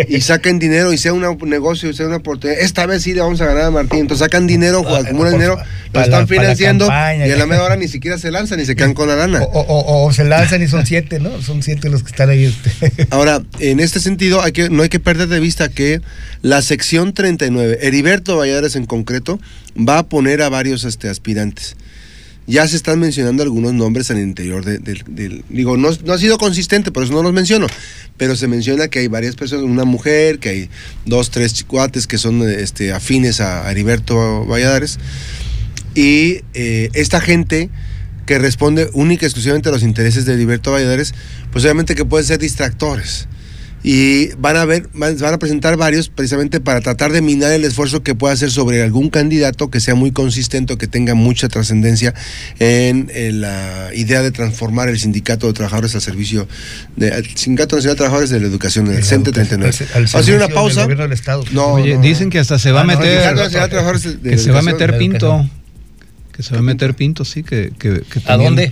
[0.08, 2.60] Y saquen dinero y sea un negocio y sea una oportunidad.
[2.60, 4.00] Esta vez sí le vamos a ganar a Martín.
[4.00, 5.58] Entonces sacan dinero, acumulan dinero,
[5.94, 7.28] lo están la financiando campaña.
[7.28, 9.42] y a la media hora ni siquiera se lanzan y se quedan con la lana.
[9.44, 11.42] O, o- o- o se lanzan y son siete, ¿no?
[11.42, 12.46] Son siete los que están ahí.
[12.46, 13.08] Este.
[13.10, 16.02] Ahora, en este sentido, hay que, no hay que perder de vista que
[16.42, 19.40] la sección 39, Heriberto Valladares en concreto,
[19.78, 21.76] va a poner a varios este, aspirantes.
[22.48, 25.04] Ya se están mencionando algunos nombres al interior de- del...
[25.08, 27.68] del- digo, no, ha sido consistente, por eso no los menciono,
[28.18, 30.70] pero se menciona que hay varias personas, una mujer, que hay
[31.06, 34.98] dos, tres cuates que son este, afines a, a Heriberto Valladares,
[35.94, 37.70] y eh, esta gente
[38.26, 41.14] que responde única y exclusivamente a los intereses de Heriberto Valladares,
[41.52, 43.28] pues obviamente que pueden ser distractores.
[43.84, 47.66] Y van a ver, van van a presentar varios precisamente para tratar de minar el
[47.66, 51.48] esfuerzo que pueda hacer sobre algún candidato que sea muy consistente o que tenga mucha
[51.50, 52.14] trascendencia
[52.60, 56.48] en, eh, la idea de transformar el sindicato de trabajadores al servicio
[56.96, 59.76] del Sindicato Nacional de Trabajadores de la Educación, el CENTE educa- 39.
[59.80, 60.84] al- al Vamos a hacer una pausa.
[60.84, 61.44] gobierno del Estado.
[61.52, 62.02] No, Oye, no.
[62.02, 63.04] dicen que hasta se va a meter.
[63.04, 65.50] Sindicato Nacional de Trabajadores de que se va a meter Pinto.
[66.32, 68.72] Que se va a meter Pinto, sí, que, que, que ¿A dónde?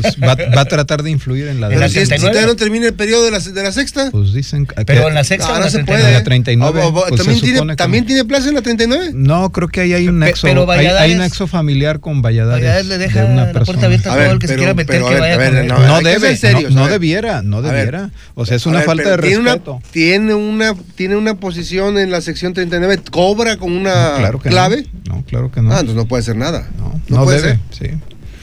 [0.00, 2.08] pues, va, va a tratar de influir en la ¿En Pero la si, es- si
[2.10, 2.32] 39?
[2.32, 4.10] todavía no termina el periodo de la, de la sexta.
[4.10, 6.02] Pues dicen que- Pero en la sexta No, o en no la se 39.
[6.02, 6.08] puede.
[6.12, 9.10] En la 39, O- o- pues, se ¿también, tiene, ¿También tiene plaza en la 39?
[9.14, 10.46] No, creo que ahí hay un nexo.
[10.46, 12.62] pero hay, un nexo familiar con Valladares.
[12.62, 13.86] Valladares le deja de una la puerta persona.
[13.86, 16.00] abierta a todo el que se quiera meter que vaya a ver, con no, No,
[16.02, 18.10] debe, ser serios, no, debiera, no debiera.
[18.34, 19.74] o sea, es una falta de tiene respeto.
[19.76, 24.86] Una, tiene, una, tiene una posición en la sección 39, cobra con una clave.
[25.06, 25.16] No.
[25.18, 25.70] No, claro que no.
[25.70, 26.68] Ah, entonces no puede hacer nada.
[26.78, 27.90] no, no no puede debe, ser.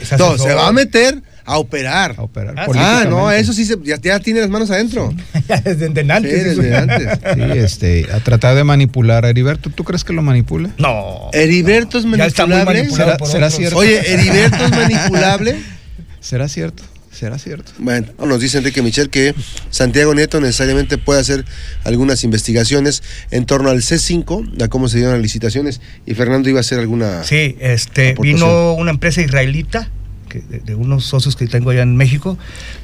[0.08, 2.16] sí, No, se va a meter a operar.
[2.18, 2.66] a operar Ah,
[3.02, 5.14] Ah, no, eso sí, se- ya, ya tiene las manos adentro.
[5.64, 6.58] desde Sí, antes.
[6.58, 7.20] desde antes.
[7.36, 9.70] Sí, este, a tratar de manipular a Heriberto.
[9.70, 10.70] ¿Tú crees que lo manipule?
[10.80, 11.30] No.
[11.34, 12.82] Heriberto es Ya está muy manipulable.
[12.84, 13.78] manipulado ¿Será- será cierto?
[13.78, 15.56] Oye, Heriberto es manipulable.
[16.20, 16.82] ¿Será cierto?
[17.16, 17.72] ¿Será cierto?
[17.78, 19.34] Bueno, nos dice Enrique Michel que
[19.70, 21.46] Santiago Nieto necesariamente puede hacer
[21.86, 26.60] algunas investigaciones en torno al C5, a cómo se dieron las licitaciones, y Fernando iba
[26.60, 27.24] a hacer alguna...
[27.24, 28.36] Sí, este, Aportación.
[28.36, 29.90] vino una empresa israelita,
[30.28, 32.38] que de, de unos socios que tengo allá en México,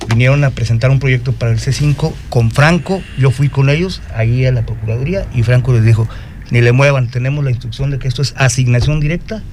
[0.08, 4.46] vinieron a presentar un proyecto para el C5 con Franco, yo fui con ellos ahí
[4.46, 6.08] a la Procuraduría y Franco les dijo,
[6.52, 9.44] ni le muevan, tenemos la instrucción de que esto es asignación directa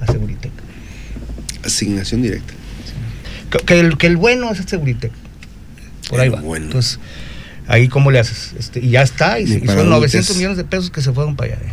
[0.00, 0.52] a Seguritec.
[1.64, 2.54] Asignación directa.
[3.58, 5.12] Que, el, que el bueno es el Seguritec.
[6.08, 6.40] Por ahí El va.
[6.40, 6.66] bueno.
[6.66, 6.98] Entonces,
[7.68, 8.54] ahí cómo le haces.
[8.58, 9.86] Este, y ya está, y, son adultos.
[9.88, 11.62] 900 millones de pesos que se fueron para allá.
[11.64, 11.72] eh.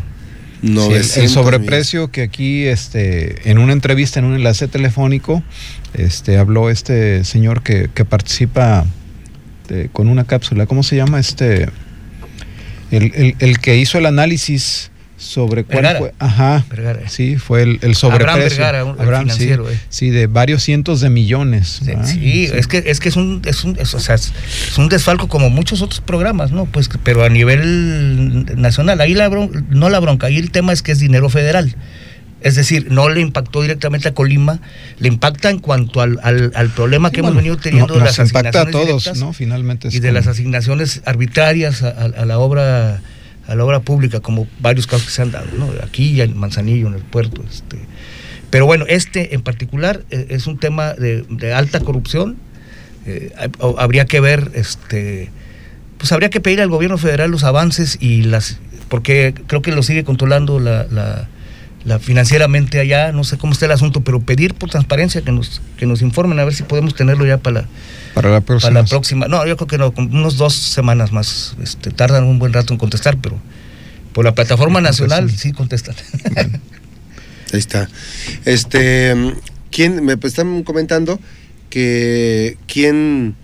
[0.61, 5.41] Sí, el- 900 el, sobreprecio que aquí, este, en una entrevista, en un enlace telefónico,
[5.93, 8.85] este, habló este señor que, que participa
[9.69, 10.65] de- con una cápsula.
[10.65, 11.19] ¿Cómo se llama?
[11.19, 11.69] Este,
[12.91, 15.99] el, el- el que hizo el análisis sobre cuál Vergara.
[15.99, 16.13] fue.
[16.17, 16.65] Ajá.
[16.69, 17.07] Vergara.
[17.09, 18.31] Sí, fue el, el sobreprecio.
[18.31, 19.33] Abraham Vergara, Abraham, sí.
[19.33, 19.79] financiero, eh.
[19.89, 21.81] Sí, de varios cientos de millones.
[22.05, 24.31] Sí, es que es que es un es un es, o sea, es,
[24.71, 26.65] es un desfalco como muchos otros programas, ¿no?
[26.65, 30.81] Pues pero a nivel nacional, ahí la bron- no la bronca, ahí el tema es
[30.81, 31.75] que es dinero federal.
[32.41, 34.61] Es decir, no le impactó directamente a Colima,
[34.99, 37.99] le impacta en cuanto al, al, al problema que Sí, hemos bueno, venido teniendo no-
[37.99, 39.33] de las impacta a asignaciones todos, ¿no?
[39.33, 43.01] Finalmente y de como- las asignaciones arbitrarias a, a- a la obra
[43.49, 45.69] a la obra pública, como varios casos que se han dado, ¿no?
[45.83, 47.43] Aquí en Manzanillo, en el puerto.
[47.49, 47.79] Este.
[48.49, 52.37] Pero bueno, este en particular eh, es un tema de, alta corrupción.
[53.05, 53.31] Eh,
[53.77, 55.31] habría que ver, este,
[55.97, 59.83] pues habría que pedir al gobierno federal los avances y las, porque creo que lo
[59.83, 61.27] sigue controlando la, la-
[61.85, 65.61] la financieramente allá, no sé cómo está el asunto, pero pedir por transparencia que nos,
[65.77, 67.67] que nos informen a ver si podemos tenerlo ya para la,
[68.13, 68.69] Para la próxima.
[68.69, 69.27] para la próxima.
[69.27, 71.55] No, yo creo que no, con unos dos semanas más.
[71.61, 73.37] Este, tardan un buen rato en contestar, pero
[74.13, 75.95] por la plataforma nacional sí contestan.
[77.53, 77.89] Ahí está.
[78.45, 79.15] Este,
[79.71, 81.19] ¿quién me pues, están comentando
[81.69, 83.35] que quién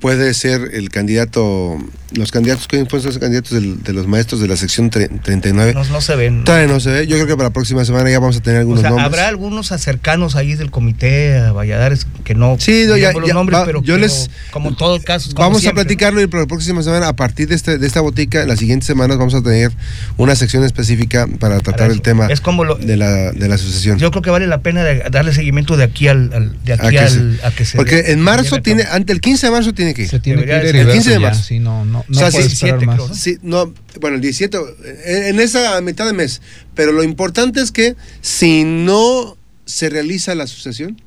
[0.00, 1.76] puede ser el candidato,
[2.14, 5.08] los candidatos, ¿quién pueden ser los candidatos del- de los maestros de la sección tre-
[5.22, 5.74] 39?
[5.74, 6.44] no, no se ven.
[6.44, 7.06] Todavía no se ve.
[7.06, 9.06] Yo creo que para la próxima semana ya vamos a tener O algunos sea, nombres.
[9.06, 13.28] habrá algunos cercanos ahí del comité a Valladares que no Sí, no, ya- digamos los
[13.28, 16.20] ya nombres, va- pero yo pero les- como todo caso como Vamos siempre, a platicarlo
[16.22, 19.18] y para la próxima semana, a partir de, este, de esta botica, las siguientes semanas
[19.18, 19.72] vamos a tener
[20.16, 23.98] una sección específica para tratar el tema Es como lo- de, la, de la asociación.
[23.98, 26.76] Yo creo que vale la pena de- darle seguimiento de aquí al, al- de A
[26.76, 29.50] aquí que al se- a que se porque en marzo tiene, ante el 15 de
[29.52, 30.08] marzo tiene que ir.
[30.08, 31.42] Se tiene Debería que ir el Heriberto 15 de marzo.
[31.42, 32.96] sí, no, no, no O sea, puede sí, esperar 17 más.
[32.96, 33.14] creo, ¿no?
[33.14, 34.58] Sí, no, bueno, el 17,
[35.04, 36.40] en en esa mitad de mes.
[36.74, 39.36] Pero lo importante es que si no
[39.66, 41.00] se realiza la asociación,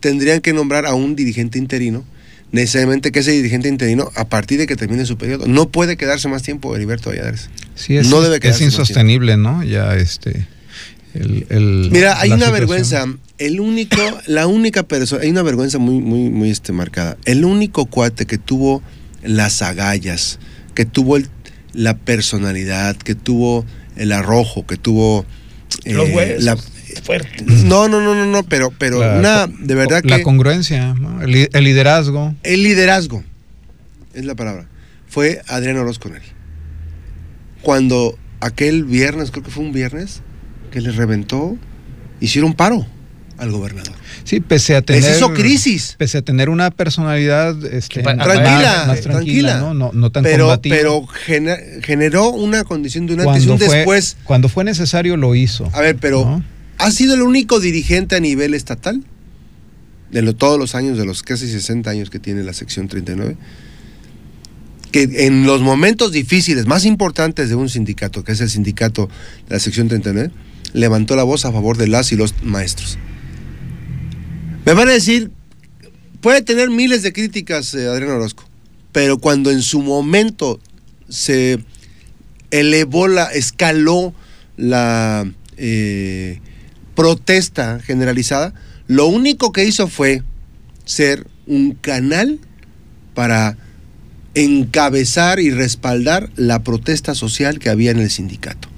[0.00, 2.04] tendrían que nombrar a un dirigente interino.
[2.52, 6.28] Necesariamente que ese dirigente interino, a partir de que termine su periodo, no puede quedarse
[6.28, 7.50] más tiempo Heriberto Valladares.
[7.74, 9.64] Sí, es, no debe es quedarse insostenible, ¿no?
[9.64, 10.46] Ya este.
[11.14, 12.52] el- el- Mira, hay una situación.
[12.52, 13.06] vergüenza.
[13.38, 17.16] El único, la única persona, hay una vergüenza muy, muy, muy este, marcada.
[17.26, 18.82] El único cuate que tuvo
[19.22, 20.38] las agallas,
[20.74, 21.28] que tuvo el-
[21.74, 23.66] la personalidad, que tuvo
[23.96, 25.26] el arrojo, que tuvo
[25.84, 26.44] Los eh, huesos.
[26.44, 26.56] la-
[27.02, 27.44] Fuerte.
[27.44, 31.20] no, no, no, no, no, pero, pero La- una, de verdad La que congruencia, ¿no?
[31.22, 32.34] el, li- el liderazgo.
[32.42, 33.22] el liderazgo
[34.14, 34.66] es la palabra.
[35.08, 36.24] Fue Adriano Orozco Neri.
[37.62, 40.22] Cuando aquel viernes, creo que fue un viernes,
[40.70, 41.56] que le reventó,
[42.20, 42.86] hicieron paro
[43.38, 43.92] al gobernador.
[44.24, 45.02] Sí, pese a tener.
[45.02, 45.94] Les hizo crisis.
[45.98, 49.58] Pese a tener una personalidad este, más- Tranquila, más tranquila.
[49.60, 49.74] ¿no?
[49.74, 50.76] No, no tan pero, combativa.
[50.76, 54.16] pero gener- generó una condición de un antes y un fue, después.
[54.24, 55.68] Cuando fue necesario lo hizo.
[55.72, 56.44] A ver, pero ¿no?
[56.78, 59.02] ¿ha sido el único dirigente a nivel estatal?
[60.10, 63.36] De lo- todos los años, de los casi 60 años que tiene la sección 39.
[64.92, 69.10] Que en los momentos difíciles, más importantes de un sindicato, que es el sindicato
[69.48, 70.30] de la sección 39,
[70.72, 72.98] levantó la voz a favor de las y los maestros.
[74.66, 75.30] Me van a decir,
[76.20, 78.42] puede tener miles de críticas eh, Adrián Orozco,
[78.90, 80.58] pero cuando en su momento
[81.08, 81.60] se
[82.50, 84.12] elevó la, escaló
[84.56, 85.24] la
[85.56, 86.40] eh,
[86.96, 88.54] protesta generalizada,
[88.88, 90.24] lo único que hizo fue
[90.84, 92.40] ser un canal
[93.14, 93.56] para
[94.34, 98.68] encabezar y respaldar la protesta social que había en el sindicato.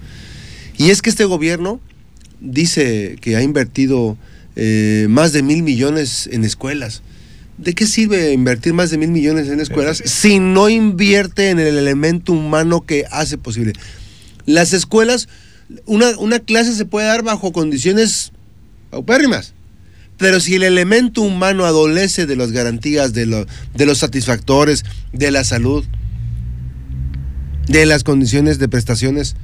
[0.76, 1.80] Y es que este gobierno
[2.40, 4.18] dice que ha invertido
[4.60, 7.02] eh, más de mil millones en escuelas.
[7.56, 11.76] ¿De qué sirve invertir más de mil millones en escuelas si no invierte en el
[11.78, 13.72] elemento humano que hace posible?
[14.46, 15.28] Las escuelas,
[15.86, 18.32] una, una clase se puede dar bajo condiciones
[18.90, 19.54] paupérrimas,
[20.18, 25.30] pero si el elemento humano adolece de las garantías, de, lo- de los satisfactores, de
[25.30, 25.84] la salud,
[27.68, 29.36] de las condiciones de prestaciones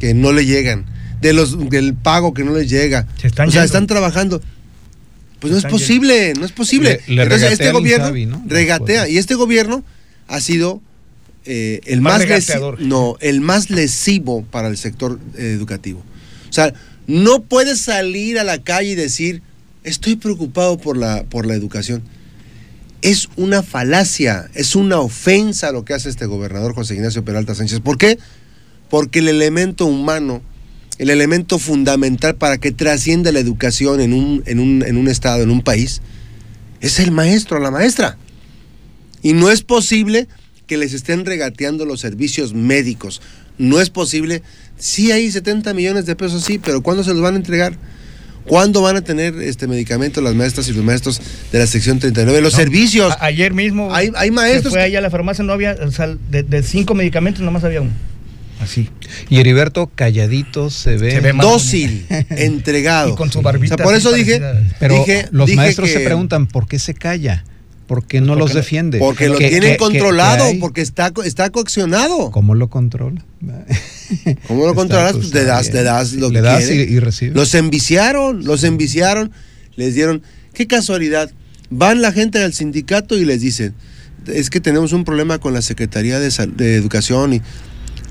[0.00, 0.86] que no le llegan,
[1.20, 3.66] de los, del pago que no les llega, Se están o sea, yendo.
[3.66, 4.40] están trabajando.
[5.38, 7.00] Pues no es posible, no es posible.
[7.06, 8.44] Le- le Entonces regatea este gobierno Insabi, ¿no?
[8.46, 9.82] regatea y este gobierno
[10.28, 10.82] ha sido
[11.46, 12.22] eh, el Más
[12.78, 16.00] no, el más lesivo para el sector eh, educativo.
[16.48, 16.74] O sea,
[17.06, 19.42] no puedes salir a la calle y decir
[19.82, 22.02] estoy preocupado por la por la educación.
[23.00, 27.80] Es una falacia, es una ofensa lo que hace este gobernador José Ignacio Peralta Sánchez.
[27.80, 28.18] ¿Por qué?
[28.90, 30.42] Porque el elemento humano,
[31.00, 35.42] el elemento fundamental para que trascienda la educación en un, en un, en un estado,
[35.42, 36.02] en un país,
[36.82, 38.18] es el maestro, la maestra.
[39.22, 40.28] Y no es posible
[40.66, 43.22] que les estén regateando los servicios médicos.
[43.56, 44.42] No es posible.
[44.78, 47.78] Sí hay 70 millones de pesos, sí, pero ¿cuándo se los van a entregar?
[48.46, 51.20] ¿Cuándo van a tener este medicamento las maestras y los maestros
[51.50, 52.42] de la sección 39?
[52.42, 53.14] Los No, servicios.
[53.20, 53.94] ayer mismo.
[53.94, 55.76] Hay- hay se maestros Fue que- allá a la farmacia, no había.
[55.82, 57.90] o sea, de, de cinco medicamentos, nomás había uno.
[58.60, 58.88] Así.
[59.30, 61.10] Y Heriberto calladito se ve.
[61.12, 63.10] Se ve más dócil, entregado.
[63.12, 64.40] Y con su barbita O sea, por eso dije.
[64.78, 67.44] Pero dije- los dije maestros se preguntan por qué se calla,
[67.86, 68.98] por qué no Porque los defiende.
[68.98, 70.58] Porque lo ¿Qué- tienen controlado, hay?
[70.58, 72.30] porque está, está coaccionado.
[72.30, 73.24] ¿Cómo lo controla?
[74.46, 75.12] ¿Cómo lo controlas?
[75.12, 76.84] pues, Pues le das, le das lo Le que das quiere.
[76.90, 77.34] y- y recibes.
[77.34, 79.32] Los enviciaron, los enviciaron,
[79.76, 80.22] les dieron.
[80.52, 81.30] Qué casualidad.
[81.70, 83.74] Van la gente al sindicato y les dicen,
[84.26, 87.42] es que tenemos un problema con la Secretaría de, Sal- de Educación y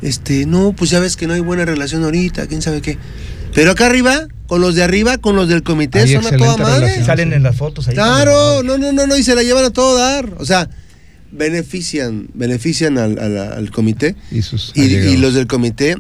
[0.01, 2.97] este, no, pues ya ves que no hay buena relación ahorita, quién sabe qué.
[3.53, 6.57] Pero acá arriba, con los de arriba, con los del comité, Hay son a toda
[6.57, 7.03] madre.
[7.03, 7.95] Salen en las fotos ahí.
[7.95, 10.29] Claro, no, no, no, no, y se la llevan a todo dar.
[10.37, 10.69] O sea,
[11.31, 15.95] benefician, benefician al, al- al comité Y sus y, los del comité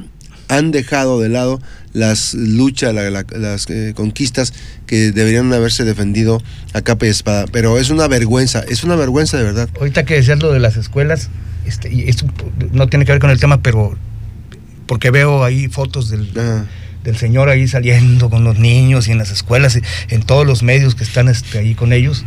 [0.47, 1.61] han dejado de lado
[1.93, 4.53] las luchas, la- la- las eh, conquistas
[4.87, 6.41] que deberían haberse defendido
[6.73, 7.45] a capa y espada.
[7.51, 9.69] Pero es una vergüenza, es una vergüenza de verdad.
[9.79, 11.29] Ahorita que decías lo de las escuelas,
[11.69, 12.25] este, y esto
[12.71, 13.95] no tiene que ver con el tema, pero
[14.85, 16.65] porque veo ahí fotos del, Ah,
[17.03, 19.81] del señor ahí saliendo con los niños y en las escuelas, y
[20.13, 22.25] en todos los medios que están este, ahí con ellos.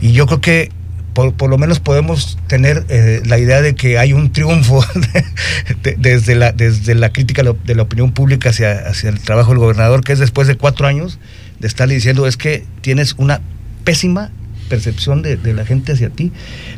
[0.00, 0.70] Y yo creo que
[1.14, 4.84] por, por lo menos podemos tener eh, la idea de que hay un triunfo
[5.84, 9.58] de- desde, la, desde la crítica de la opinión pública hacia, hacia el trabajo del
[9.58, 11.18] gobernador, que es después de cuatro años
[11.60, 13.40] de estarle diciendo es que tienes una
[13.84, 14.30] pésima
[14.76, 16.32] percepción de, de la gente hacia ti.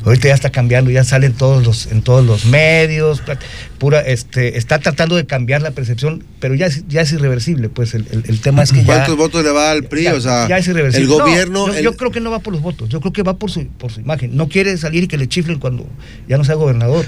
[0.05, 3.23] Ahorita ya está cambiando, ya salen todos los, en todos los medios,
[3.79, 7.95] pura, este, está tratando de cambiar la percepción, pero ya es, ya es irreversible, pues
[7.95, 8.85] el, el- el tema es que ya...
[8.87, 10.03] ¿Cuántos votos le va al PRI?
[10.03, 11.05] Ya, o sea, ya es irreversible.
[11.05, 11.67] el No, gobierno.
[11.69, 13.53] yo, el- yo creo que no va por los votos, yo creo que va por
[13.53, 14.37] su, por su imagen.
[14.37, 15.87] No quiere salir y que le chiflen cuando
[16.27, 17.07] ya no sea gobernador.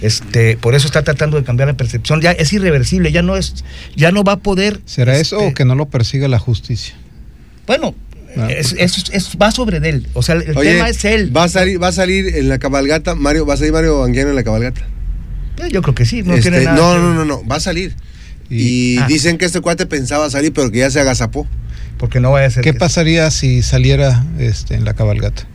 [0.00, 2.22] Este, por eso está tratando de cambiar la percepción.
[2.22, 3.62] Ya es irreversible, ya no es,
[3.94, 4.80] ya no va a poder.
[4.86, 6.94] ¿Será eso este, o que no lo persiga la justicia?
[7.66, 7.94] Bueno,
[8.36, 10.06] Ah, es, es- es- va sobre de él.
[10.14, 11.34] O sea, el Oye, tema es él.
[11.36, 14.30] Va a salir, va a salir en la cabalgata, Mario, va a salir Mario Anguiano
[14.30, 14.82] en la cabalgata.
[15.58, 16.76] Eh, Yo creo que sí, no Este, tiene nada.
[16.76, 17.94] no, que- no, no, no, va a salir.
[18.50, 19.06] Y, Y- Ah.
[19.08, 21.46] dicen que este cuate pensaba salir, pero que ya se agazapó.
[21.98, 22.62] Porque no vaya a ser.
[22.64, 25.46] ¿Qué que- pasaría si saliera este, en la cabalgata?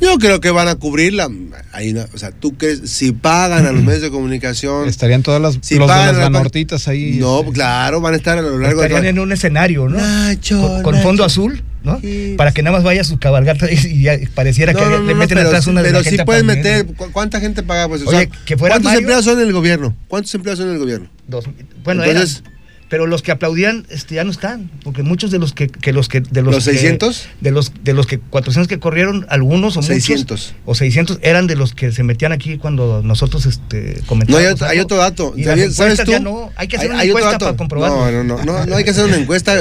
[0.00, 1.28] Yo creo que van a cubrirla.
[1.72, 4.88] Ahí no- o sea, tú crees, si pagan a los medios de comunicación.
[4.88, 7.16] Estarían todas las Si los de las banortitas ahí.
[7.18, 9.98] No, este, claro, van a estar a lo largo de Estarían en un escenario, ¿no?
[9.98, 11.06] Nacho, con, con Nacho.
[11.06, 11.98] fondo azul, ¿no?
[12.00, 12.34] Sí.
[12.36, 15.36] Para que nada más vaya a su cabalgata y, pareciera No, que no, le meten
[15.38, 16.58] pero, atrás una de pero la sí gente puedes también.
[16.62, 16.86] meter.
[16.94, 17.88] ¿cu- ¿Cuánta gente paga?
[17.88, 19.96] Pues, o Oye, sea, que fuera ¿Cuántos Mario- empleados son en el gobierno?
[20.08, 21.08] ¿Cuántos empleados son en el gobierno?
[21.26, 21.46] Dos-
[21.84, 22.55] bueno, Entonces- eran,
[22.88, 26.08] pero los que aplaudían este, ya no están, porque muchos de los que, que los
[26.08, 27.28] que de los, ¿Los que- 600?
[27.40, 30.30] de los de los que 400 que corrieron, algunos o 600.
[30.40, 34.46] muchos o 600 eran de los que se metían aquí cuando nosotros este No, comentábamos.
[34.46, 34.84] hay, otro- hay algo.
[34.84, 35.34] otro dato.
[35.72, 36.12] ¿Sabes, tú?
[36.20, 38.10] no, hay que hacer Hay- una hay encuesta para comprobarlo.
[38.10, 39.54] No, no, no, no, no hay que hacer una encuesta.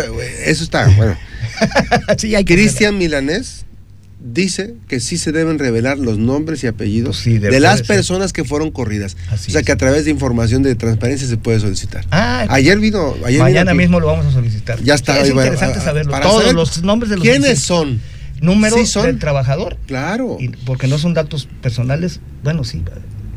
[0.45, 1.17] Eso está, bueno.
[2.17, 3.64] sí, hay que Cristian Milanés
[4.33, 7.87] dice que sí se deben revelar los nombres y apellidos Pues sí, de las ser.
[7.87, 9.15] personas que fueron corridas.
[9.31, 9.65] Así o sea es.
[9.67, 12.05] que a través de información de transparencia se puede solicitar.
[12.11, 14.81] Ah, Ayer vino, ayer mañana vino mismo lo vamos a solicitar.
[14.83, 15.19] Ya está.
[15.21, 16.19] Es interesante a- saberlo.
[16.19, 17.63] Todos saber los nombres de los ¿Quiénes 600.
[17.63, 18.01] son?
[18.41, 19.05] número Sí son.
[19.05, 20.37] del trabajador Claro.
[20.39, 22.19] y porque no son datos personales.
[22.43, 22.81] Bueno, sí.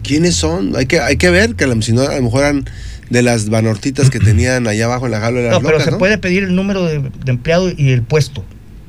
[0.03, 0.75] ¿Quiénes son?
[0.77, 2.65] Hay que, hay que ver que si no, a lo mejor eran
[3.11, 5.91] de las banortitas que tenían allá abajo en la jaula de las No, pero se
[5.91, 5.99] ¿no?
[5.99, 8.45] puede pedir el número de, de empleado y el puesto.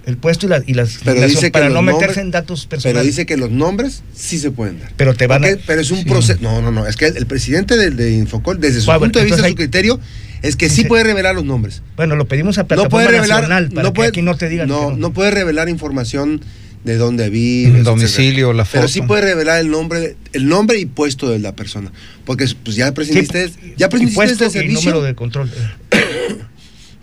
[0.10, 2.66] El puesto y, la- y las Pero dice que para no meterse nombres- en datos
[2.66, 2.95] personales.
[3.01, 4.91] Pero dice que los nombres sí se pueden dar.
[4.97, 6.05] Pero te van a- Pero es un sí.
[6.05, 6.39] proceso.
[6.41, 6.88] No, no, no.
[6.88, 9.99] Es que el, el presidente de Infocol, desde su Bueno, punto de vista, su criterio,
[10.41, 11.84] es que sí puede revelar los nombres.
[11.95, 13.41] Bueno, lo pedimos a No plataforma puede revelar.
[13.43, 14.68] nacional para no que puede, aquí no te digan.
[14.68, 16.41] No, que no puede revelar información
[16.84, 17.78] de dónde vive.
[17.80, 18.93] El domicilio, la Pero foto.
[18.93, 21.91] sí puede revelar el nombre, el nombre y puesto de la persona.
[22.26, 24.89] Porque pues ya Sí, prescindiste, ya este y servicio.
[24.91, 25.51] número de control.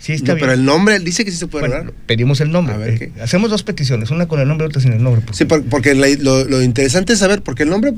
[0.07, 0.39] sí, está No, bien.
[0.39, 2.73] pero el nombre, él dice que sí se puede Bueno, pedimos el nombre.
[2.75, 3.21] A ver, Eh, ¿qué?
[3.21, 5.21] hacemos dos peticiones, una con el nombre y otra sin el nombre.
[5.33, 7.93] Sí, por- porque la- lo, lo interesante es saber, porque el nombre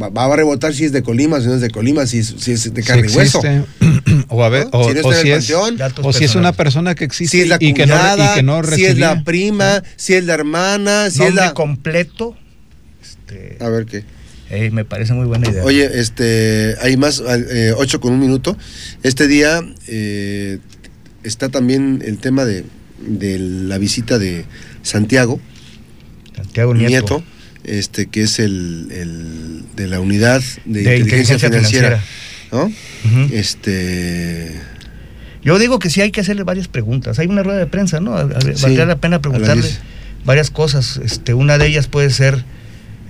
[0.00, 2.34] va, va a rebotar si es de Colima, si no es de Colima, si es,
[2.38, 3.42] si es de si carne y hueso.
[4.28, 4.78] o, a ver, ¿no?
[4.78, 6.94] o, si no o está en si el es, panteón, o si es una persona
[6.94, 8.90] que existe si es la y, que no, y que no si recibía.
[8.90, 11.54] es la prima, si es la hermana, si es nombre la...
[11.54, 12.36] completo.
[13.02, 14.04] Este, A ver qué.
[14.50, 15.64] eh, me parece muy buena idea.
[15.64, 18.56] Oye, este, hay más, eh, ocho con un minuto.
[19.02, 20.58] Este día eh,
[21.24, 22.64] está también el tema de,
[23.00, 24.44] de la visita de
[24.82, 25.40] Santiago
[26.36, 27.24] Santiago Nieto, Nieto.
[27.64, 32.02] este, que es el, el de la unidad de, De inteligencia, inteligencia financiera,
[32.52, 32.72] ¿no?
[33.32, 34.52] Este,
[35.42, 37.18] Yo digo que sí hay que hacerle varias preguntas.
[37.18, 38.18] Hay una rueda de prensa, ¿no?
[38.40, 39.68] Sí, valdría la pena preguntarle
[40.24, 41.00] varias cosas.
[41.04, 42.44] Este, una de ellas puede ser,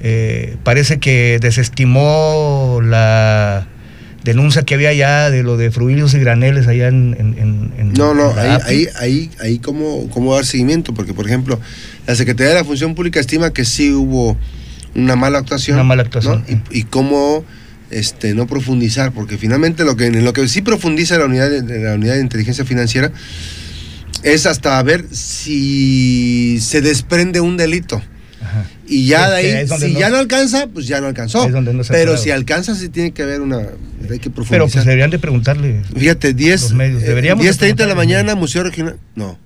[0.02, 3.66] eh, parece que desestimó la
[4.24, 7.14] denuncia que había ya de lo de fruidos y graneles allá en...
[7.18, 11.60] en- No, no, en ahí, ahí, ahí, ahí cómo, cómo dar seguimiento, porque por ejemplo,
[12.06, 14.36] la Secretaría de la Función Pública estima que sí hubo
[14.94, 15.76] una mala actuación.
[15.76, 16.44] Una mala actuación.
[16.48, 16.60] ¿no?
[16.70, 17.44] Y, y cómo
[17.90, 21.78] este, no profundizar, porque finalmente lo que, en lo que sí profundiza la unidad de
[21.84, 23.12] la unidad de inteligencia financiera
[24.22, 28.02] es hasta ver si se desprende un delito.
[28.60, 28.70] Ajá.
[28.86, 31.48] Y ya de ahí, si no- ya no alcanza, pues ya no alcanzó.
[31.48, 33.58] No Pero si alcanza, sí tiene que haber una.
[33.58, 34.48] Hay que profundizar.
[34.50, 35.82] Pero pues deberían de preguntarle.
[35.96, 37.02] Fíjate, 10, Los medios.
[37.02, 37.94] eh, Deberíamos de 10.30 de la preguntarle.
[38.22, 38.96] mañana, Museo Regional.
[39.14, 39.38] No.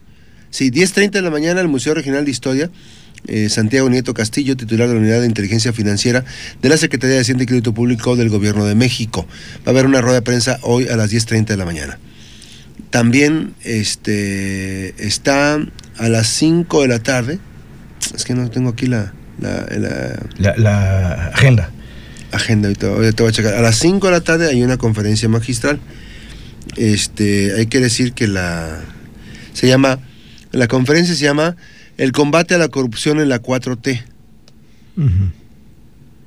[0.51, 2.71] Sí, 10.30 de la mañana, el Museo Regional de Historia.
[3.27, 6.25] eh, Santiago Nieto Castillo, titular de la Unidad de Inteligencia Financiera
[6.63, 9.27] de la Secretaría de Hacienda y Crédito Público del Gobierno de México.
[9.67, 11.99] Va a haber una rueda de prensa hoy a las 10.30 de la mañana.
[12.91, 15.59] También este, está
[15.99, 17.39] a las 5 de la tarde.
[18.15, 21.71] Es que no tengo aquí la, la- la La, la agenda.
[22.33, 23.55] agenda, ahorita, ahorita voy a checar.
[23.55, 25.79] A las 5 de la tarde hay una conferencia magistral.
[26.77, 28.81] Este, hay que decir que la
[29.53, 29.99] se llama
[30.53, 31.57] la conferencia se llama
[31.97, 34.03] El combate a la corrupción en la 4T,
[34.97, 35.09] Ujú.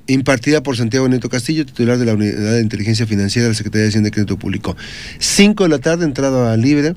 [0.07, 3.83] impartida por Santiago Nieto Castillo, titular de la Unidad de Inteligencia Financiera de la Secretaría
[3.83, 4.75] de Hacienda y Crédito Público.
[5.19, 6.95] 5 de la tarde, entrada libre.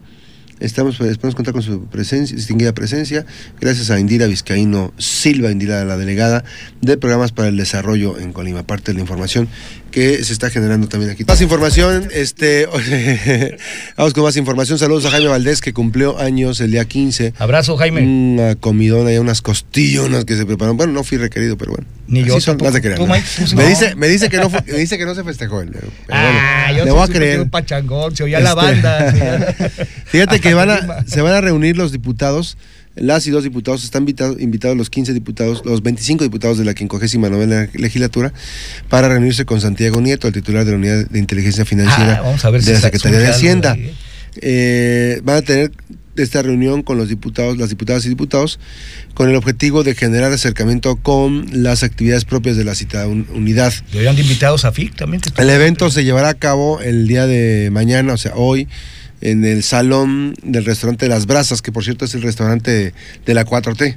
[0.61, 3.27] Estamos, esperamos contar con su presencia, distinguida presencia,
[3.61, 6.45] gracias a Indira Vizcaíno Silva, Indira, la delegada
[6.81, 9.49] de programas para el desarrollo en Colima, parte de la información
[9.95, 11.25] que se está generando también aquí.
[11.25, 12.67] Más información, este,
[13.97, 14.77] vamos con más información.
[14.77, 17.35] Saludos a Jaime Valdés, que cumplió años el día 15.
[17.39, 18.03] Abrazo, Jaime.
[18.03, 20.77] Una comidona y unas costillonas que se prepararon.
[20.77, 21.87] Bueno, no fui requerido, pero bueno.
[22.09, 23.15] Ni yo son, no creas, ¿Tú, ¿no?
[23.15, 23.27] Mike?
[23.39, 25.61] Pues Me, dice, me, dice que no fue- me dice que no se festejó.
[25.61, 25.71] el-
[26.11, 27.41] Ah, bueno, yo le voy a creer.
[27.43, 29.13] un pachangón, se oía la Este, banda.
[29.13, 29.55] se oía-
[30.07, 32.59] Fíjate que van a, se van a reunir los diputados,
[32.97, 36.73] las y dos diputados, están invitados, invitados los 15 diputados, los 25 diputados de la
[36.75, 38.33] 59 legislatura
[38.89, 42.45] para reunirse con Santiago Nieto, el titular de la Unidad de Inteligencia Financiera Ah, vamos
[42.45, 43.73] a ver de si la Secretaría de Hacienda.
[43.73, 43.95] ahí, ¿eh?
[44.41, 45.71] Eh, van a tener
[46.17, 48.61] esta reunión con los diputados, las diputadas y diputados,
[49.15, 53.73] con el objetivo de generar acercamiento con las actividades propias de la citada un- unidad.
[53.91, 55.21] Deberían de invitados a FIC también.
[55.37, 58.69] El evento se llevará a cabo el día de mañana, o sea, hoy,
[59.25, 62.95] en el salón del restaurante Las Brasas, que por cierto es el restaurante de,
[63.27, 63.97] de la 4T.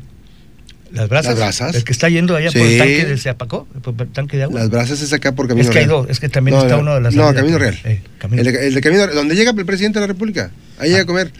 [0.94, 1.32] Las brasas.
[1.32, 1.76] Las brasas.
[1.76, 4.62] El que está yendo allá por el tanque de Seapacó, por el tanque de agua.
[4.62, 6.04] Las Brasas es acá por Camino es que hay Real.
[6.04, 7.14] dos, es que también No, está no, uno de las.
[7.14, 7.34] No.
[7.34, 7.78] Camino Real.
[7.84, 10.50] Eh, Camino- El, de, el de Camino Real, donde llega el presidente de la República.
[10.80, 11.34] Ahí llega a comer.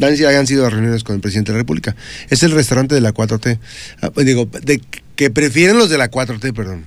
[0.00, 1.94] Hayan sido las reuniones con el presidente de la República.
[2.30, 3.58] Es el restaurante de la 4T.
[4.00, 4.80] Ah, pues digo, de,
[5.16, 6.86] que prefieren los de la 4T, perdón.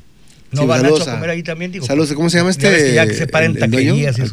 [0.51, 1.85] No Sí, va saludos Nacho a comer ahí también, digo.
[1.85, 2.83] Saludos, ¿cómo se llama Ya este?
[2.87, 4.31] que ya que se paren el- el dueño, taquerías y eso.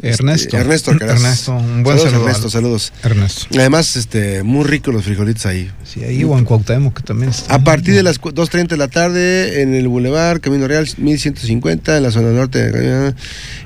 [0.00, 0.44] Ernesto.
[0.48, 0.90] Este, Ernesto.
[0.92, 2.26] Ernesto, un buen saludos, saludo.
[2.28, 2.92] Ernesto, saludos.
[3.04, 3.46] Ernesto.
[3.58, 5.70] Además, este, muy ricos los frijolitos ahí.
[5.84, 7.54] Sí, ahí o en Cuauhtémoc que también está.
[7.54, 11.96] A partir de las cu- 2.30 de la tarde en el Boulevard Camino Real 1150
[11.96, 12.70] en la zona norte.
[12.72, 13.14] de-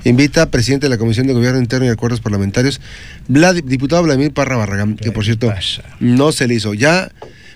[0.04, 2.80] Invita presidente de la Comisión de Gobierno Interno y Acuerdos Parlamentarios,
[3.28, 5.82] Vlad- diputado Vladimir Parra Barragán, que por cierto pasa?
[6.00, 6.74] no se le hizo.
[6.74, 7.10] Ya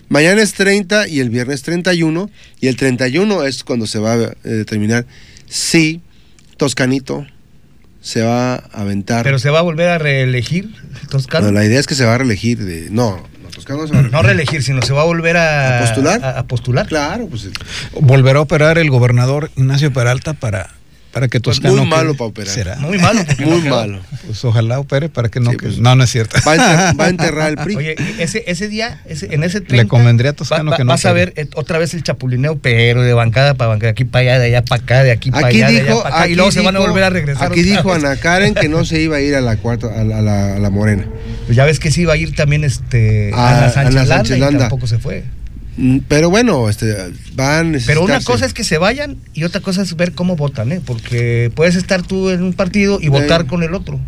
[0.09, 4.17] mañana es 30 y el viernes 31 y el 31 es cuando se va a
[4.17, 5.05] eh, determinar
[5.47, 6.01] si
[6.57, 7.25] Toscanito
[8.01, 9.23] se va a aventar.
[9.23, 10.75] Pero se va a volver a reelegir
[11.09, 11.47] Toscano.
[11.47, 12.59] No, la idea es que se va a reelegir.
[12.63, 15.37] De, no, no, Toscano no se va a No reelegir, sino se va a volver
[15.37, 16.23] a, ¿A postular?
[16.23, 16.87] A, a postular.
[16.87, 17.49] Claro, pues
[17.99, 20.71] Volverá a operar el gobernador Ignacio Peralta para,
[21.11, 21.75] para que Pues Toscano.
[21.81, 22.53] muy malo quede- para operar.
[22.53, 22.75] ¿Será?
[22.77, 23.21] Muy malo.
[23.39, 23.99] muy no malo.
[24.25, 25.77] Pues ojalá opere para que no Sí, pues.
[25.79, 26.37] No, no es cierto.
[26.47, 27.75] Va a, enter- va a enterrar el PRI.
[27.75, 30.83] Oye, ese, ese día, ese, en ese 30, Le convendría a Toscano va- va- que
[30.85, 33.91] no Vas a ver eh, otra vez el chapulineo, pero de bancada para bancada, de
[33.91, 36.03] aquí para allá, de allá para acá, de aquí para Aquí allá, de allá dijo,
[36.03, 37.51] para acá, aquí y luego se van a dijo- volver a regresar.
[37.51, 38.03] Aquí dijo vez.
[38.03, 40.55] Ana Karen que no se iba a ir a la cuarta, a la, a la-
[40.55, 41.05] a la morena.
[41.45, 44.15] Pues ya ves que sí iba a ir también este Ah, Ana Sánchez, Ana Landa,
[44.15, 44.59] Sánchez y Landa.
[44.59, 45.23] tampoco se fue.
[45.81, 46.95] Mm, Pero bueno, este,
[47.33, 50.71] van Pero una cosa es que se vayan y otra cosa es ver cómo votan,
[50.71, 50.79] ¿eh?
[50.85, 53.99] Porque puedes estar tú en un partido y votar con el otro.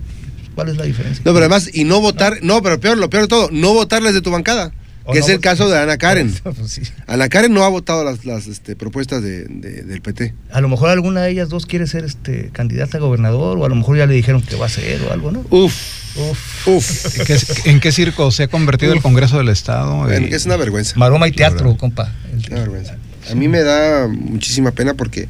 [0.53, 1.23] ¿Cuál es la diferencia?
[1.25, 4.13] No, pero además, y no votar, no, pero peor, lo peor de todo, no votarles
[4.13, 4.71] de tu bancada.
[5.11, 6.33] Que no es el caso de Ana Karen.
[6.43, 6.81] Pues sí.
[7.07, 10.33] Ana Karen no ha votado las, las este, propuestas de- de- del PT.
[10.51, 13.69] A lo mejor alguna de ellas dos quiere ser este candidata a gobernador o a
[13.69, 15.45] lo mejor ya le dijeron que va a ser o algo, ¿no?
[15.49, 15.73] Uf,
[16.15, 16.67] Uf.
[16.67, 17.19] uf.
[17.19, 17.37] ¿En qué,
[17.71, 19.95] en qué circo se ha convertido el Congreso del Estado?
[19.97, 20.93] Bueno, Y- que es una vergüenza.
[20.97, 22.13] Maroma y teatro, compa.
[22.49, 22.95] Una vergüenza.
[23.29, 25.27] A mí me da muchísima pena porque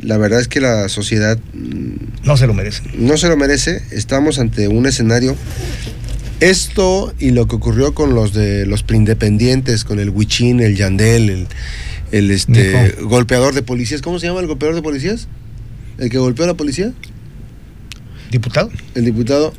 [0.00, 2.82] la verdad es que la sociedad mm, No se lo merece.
[2.94, 3.82] no se lo merece.
[3.90, 5.36] Estamos ante un escenario.
[6.40, 11.30] Esto y lo que ocurrió con los de los preindependientes, con el Huichín, el Yandel,
[11.30, 11.46] el,
[12.12, 13.08] el este, Nico.
[13.08, 14.02] golpeador de policías.
[14.02, 15.28] ¿Cómo se llama el golpeador de policías?
[15.98, 16.92] ¿El que golpeó a la policía?
[18.30, 18.70] ¿Diputado?
[18.94, 19.52] El diputado.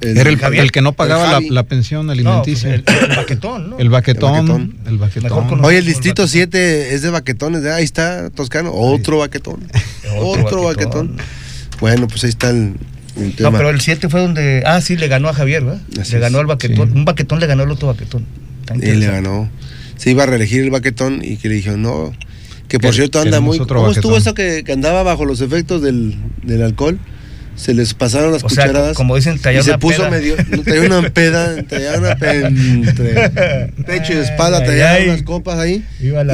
[0.00, 2.82] Era el, que no pagaba la, pensión No, alimenticia.
[2.84, 3.78] pues el, el baquetón, ¿no?
[3.78, 4.34] el baquetón.
[4.34, 4.76] El baquetón.
[4.86, 5.64] El baquetón.
[5.64, 6.28] Oye, el distrito baquetón.
[6.28, 7.64] 7 es de baquetones.
[7.66, 8.72] Ahí está Toscano.
[8.74, 9.60] Otro baquetón.
[10.18, 11.08] Otro Otro baquetón.
[11.08, 11.16] baquetón.
[11.78, 12.74] Bueno, pues ahí está el,
[13.38, 14.62] No, pero el 7 fue donde.
[14.66, 15.80] Ah, sí, le ganó a Javier, ¿verdad?
[16.00, 16.90] Así le ganó al baquetón.
[16.90, 16.96] sí.
[16.96, 18.24] Un baquetón le ganó al otro baquetón.
[18.76, 19.50] Y le ganó.
[19.96, 22.12] Se iba a reelegir el baquetón y que le dijeron, no.
[22.68, 23.58] Que por cierto anda muy.
[23.58, 26.98] ¿Cómo estuvo eso que, que andaba bajo los efectos del, del alcohol?
[27.54, 28.96] Se les pasaron las O sea, cucharadas.
[28.96, 30.10] como dicen, y se puso peda.
[30.10, 30.36] medio.
[30.64, 33.28] Traía una peda, traía una peda entre
[33.86, 35.04] pecho y espalda, traía ay.
[35.08, 35.84] unas copas ahí.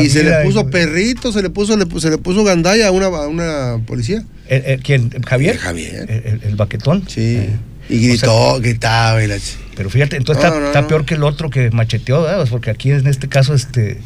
[0.01, 3.07] Y se le puso perrito, se le puso, le, se le puso gandalla a una,
[3.07, 4.23] a una policía.
[4.49, 5.11] ¿El- el- ¿Quién?
[5.27, 5.55] ¿Javier?
[5.55, 6.07] El Javier.
[6.11, 7.05] El, el- baquetón.
[7.09, 7.37] Sí.
[7.39, 7.51] Eh,
[7.91, 10.89] Y gritó, gritaba y la ch- Pero fíjate, entonces No, está, no, está no.
[10.89, 12.39] peor que el otro que macheteó, ¿verdad?
[12.39, 13.99] Pues Porque aquí en este caso, este,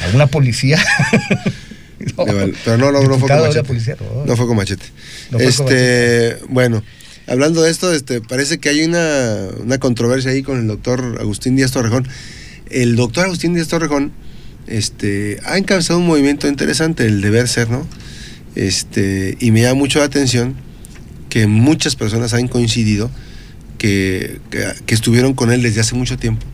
[0.00, 0.78] alguna policía.
[2.16, 3.64] No, Pero no, no, no fue con machete.
[3.64, 4.24] policía, no.
[4.24, 4.86] No fue con machete.
[5.30, 6.82] No fue con este, bueno,
[7.26, 11.56] hablando de esto, este, parece que hay una, una controversia ahí con el doctor Agustín
[11.56, 12.06] Díaz Torrejón.
[12.70, 14.12] El doctor Agustín Díaz Torrejón
[14.66, 17.86] este, ha encabezado un movimiento interesante, el deber ser, ¿no?
[18.54, 20.54] Este, y me llama mucho la atención
[21.28, 23.10] que muchas personas han coincidido
[23.78, 26.46] que, que, que estuvieron con él desde hace mucho tiempo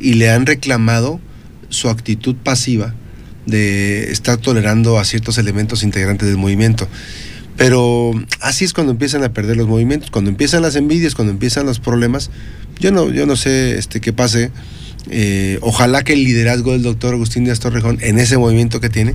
[0.00, 1.20] y le han reclamado
[1.70, 2.94] su actitud pasiva
[3.48, 6.86] de estar tolerando a ciertos elementos integrantes del movimiento.
[7.56, 11.66] Pero así es cuando empiezan a perder los movimientos, cuando empiezan las envidias, cuando empiezan
[11.66, 12.30] los problemas.
[12.78, 14.52] Yo no, yo no sé este, qué pase.
[15.10, 19.14] Eh, ojalá que el liderazgo del doctor Agustín Díaz Torrejón en ese movimiento que tiene,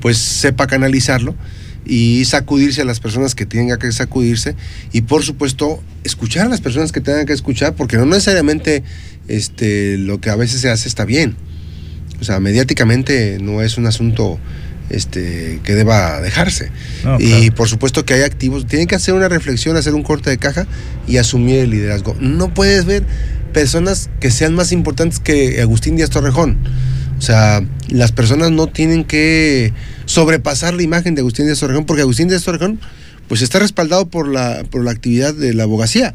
[0.00, 1.36] pues sepa canalizarlo
[1.84, 4.56] y sacudirse a las personas que tengan que sacudirse
[4.92, 8.82] y por supuesto escuchar a las personas que tengan que escuchar porque no necesariamente
[9.28, 11.36] este, lo que a veces se hace está bien.
[12.20, 14.38] O sea, mediáticamente no es un asunto
[14.90, 16.70] este, que deba dejarse.
[17.04, 17.54] No, y claro.
[17.54, 20.66] por supuesto que hay activos, tienen que hacer una reflexión, hacer un corte de caja
[21.06, 22.16] y asumir el liderazgo.
[22.20, 23.04] No puedes ver
[23.52, 26.58] personas que sean más importantes que Agustín Díaz Torrejón.
[27.18, 29.72] O sea, las personas no tienen que
[30.06, 32.80] sobrepasar la imagen de Agustín Díaz Torrejón porque Agustín Díaz Torrejón
[33.26, 36.14] pues está respaldado por la, por la actividad de la abogacía.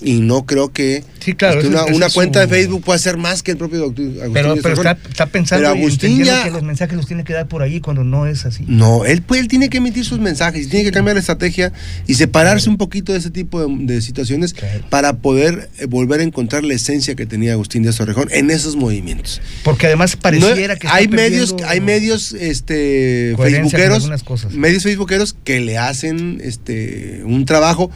[0.00, 3.42] Y no creo que Sí, claro, este, una, cuenta su- de Facebook puede hacer más
[3.42, 6.62] que el propio doctor Agustín Pero, pero está, está pensando Pero Agustín ya- que los
[6.62, 8.64] mensajes los tiene que dar por ahí cuando no es así.
[8.68, 11.72] No, él, pues, él tiene que emitir sus mensajes, y tiene que cambiar la estrategia
[12.06, 14.84] y separarse un poquito de ese tipo de, de situaciones Claro.
[14.88, 18.76] para poder eh, volver a encontrar la esencia que tenía Agustín Díaz Torrejón en esos
[18.76, 19.40] movimientos.
[19.64, 24.52] Porque además pareciera No, que hay medios, hay medios este, facebookeros, cosas.
[24.54, 27.90] medios facebookeros que le hacen este un trabajo.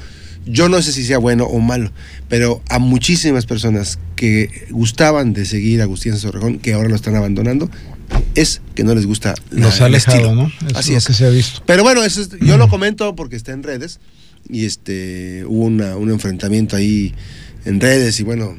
[0.46, 1.92] Yo no sé si sea bueno o malo,
[2.28, 6.96] pero a muchísimas personas que gustaban de seguir a Agustín Díaz Torrejón, que ahora lo
[6.96, 7.70] están abandonando,
[8.34, 10.34] es que no les gusta la- Los ha el alejado, estilo.
[10.34, 10.52] ¿no?
[10.74, 11.62] Así es que se ha visto.
[11.66, 14.00] Pero bueno, eso es- yo lo comento porque está en redes
[14.48, 17.14] y este hubo una- un enfrentamiento ahí
[17.64, 18.56] en redes y bueno,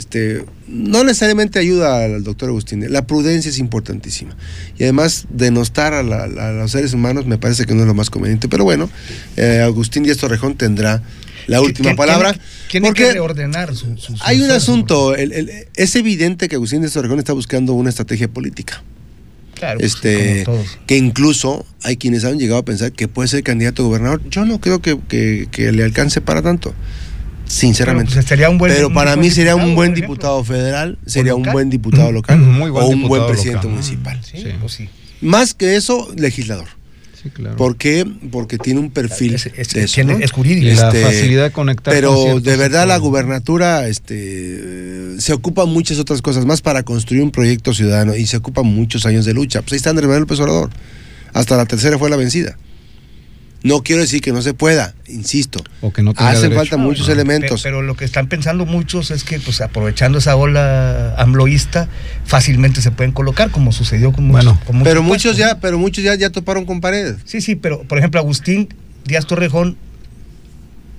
[0.00, 2.84] este no necesariamente ayuda al doctor Agustín.
[2.92, 4.34] La prudencia es importantísima
[4.78, 7.94] y además denostar a, la- a los seres humanos me parece que no es lo
[7.94, 8.48] más conveniente.
[8.48, 8.88] Pero bueno,
[9.36, 11.02] eh, Agustín Díaz Torrejón tendrá
[11.46, 12.34] la última palabra.
[12.70, 16.48] Tiene porque que reordenar su, su- su- hay un su- asunto, el- el- es evidente
[16.48, 18.82] que Agustín Díaz Torrejón está buscando una estrategia política
[19.54, 20.46] Claro, pues, este
[20.86, 24.22] que incluso hay quienes han llegado a pensar que puede ser candidato a gobernador.
[24.30, 26.74] Yo no creo que, que- que le alcance para tanto,
[27.50, 28.10] sinceramente.
[28.10, 30.44] Pero, pues, sería un buen- Pero un para buen mí sería un diputado, buen diputado
[30.44, 33.70] federal, sería un buen diputado local Muy buen o un buen presidente local.
[33.72, 34.20] municipal.
[34.24, 34.48] Sí, Sí.
[34.60, 34.88] pues sí.
[35.20, 36.66] Más que eso, legislador.
[37.22, 37.56] Sí, claro.
[37.56, 38.06] ¿Por qué?
[38.30, 40.24] Porque tiene un perfil Es- es- de eso, tiene- ¿no?
[40.24, 40.66] es jurídico.
[40.80, 41.92] La Este, facilidad de conectar.
[41.92, 47.22] con Pero de verdad la gubernatura este, se ocupa muchas otras cosas más para construir
[47.22, 49.60] un proyecto ciudadano y se ocupa muchos años de lucha.
[49.60, 50.70] Pues ahí está Andrés Manuel López Obrador.
[51.34, 52.56] Hasta la tercera fue la vencida.
[53.62, 55.62] No quiero decir que no se pueda, insisto.
[55.82, 57.60] O que no tenga Hacen falta muchos No, elementos.
[57.62, 61.88] pe- Pero, lo que están pensando muchos es que, pues, aprovechando esa ola amloísta,
[62.24, 64.44] fácilmente se pueden colocar, como sucedió con muchos.
[64.46, 65.36] Bueno, con muchos pero muchos puestos.
[65.36, 67.16] ya, pero muchos ya, ya toparon con pared.
[67.26, 68.68] Sí, sí, pero por ejemplo, Agustín
[69.04, 69.76] Díaz Torrejón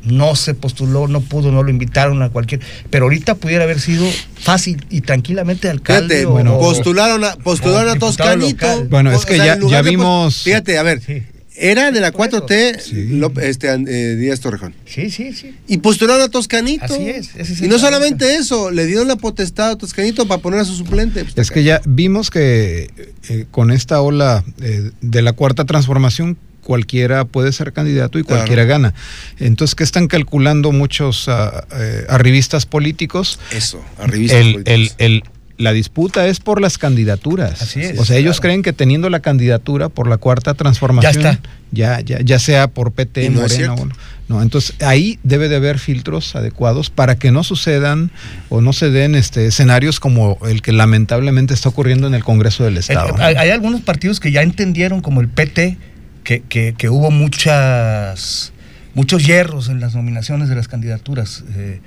[0.03, 2.59] no se postuló, no pudo, no lo invitaron a cualquier.
[2.89, 4.05] Pero ahorita pudiera haber sido
[4.39, 6.15] fácil y tranquilamente alcalde.
[6.15, 8.65] Fíjate, o- bueno, postularon a, postularon a Toscanito.
[8.67, 8.87] local.
[8.89, 11.21] Bueno, es que ya- ya vimos- Fíjate, a ver, Sí,
[11.61, 12.45] era de la Por eso.
[12.45, 13.07] 4T Sí.
[13.19, 14.73] López- este, eh, Díaz Torrejón.
[14.85, 15.31] sí, sí.
[15.33, 15.55] sí.
[15.67, 16.85] Y postularon a Toscanito.
[16.85, 17.85] Así es, ese es y no caso.
[17.85, 21.23] solamente eso, le dieron la potestad a Toscanito para poner a su suplente.
[21.23, 22.89] Pues, Es que ya vimos que
[23.29, 28.39] eh, con esta ola eh, de la cuarta transformación cualquiera puede ser candidato y Claro.
[28.41, 28.93] cualquiera gana.
[29.39, 31.65] Entonces, ¿qué están calculando muchos ah,
[32.07, 33.39] arribistas políticos?
[33.51, 34.95] Eso, a revistas El, políticas.
[34.99, 35.23] el- el-
[35.61, 37.61] la disputa es por las candidaturas.
[37.61, 38.41] Así es, o sea, ellos claro.
[38.49, 41.49] creen que teniendo la candidatura por la cuarta transformación, Ya está.
[41.71, 43.93] ya, ya, ya sea por PT, no Morena, o no.
[44.27, 44.41] no.
[44.41, 48.11] Entonces, ahí debe de haber filtros adecuados para que no sucedan
[48.49, 52.63] o no se den este, escenarios como el que lamentablemente está ocurriendo en el Congreso
[52.63, 53.09] del Estado.
[53.17, 55.77] Eh, hay, hay algunos partidos que ya entendieron, como el PT,
[56.23, 58.51] que, que- que hubo muchas
[58.93, 61.43] muchos hierros en las nominaciones de las candidaturas.
[61.55, 61.79] eh,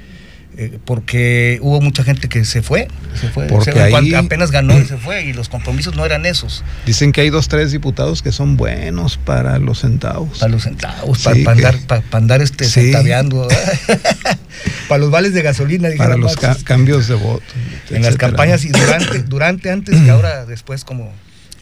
[0.57, 2.89] eh, porque hubo mucha gente que se fue,
[3.21, 6.27] se fue, Porque se- ahí- apenas ganó y se fue, y los compromisos no eran
[6.27, 10.39] esos, Dicen que hay dos, tres diputados que son buenos para los centavos.
[10.39, 12.71] para los centavos, Sí, para, que- andar, para, andar este, Sí.
[12.83, 13.49] centaveando,
[14.89, 17.45] para los vales de gasolina, para los ca- cambios de voto.
[17.91, 21.13] en las campañas y durante, durante antes y ahora después como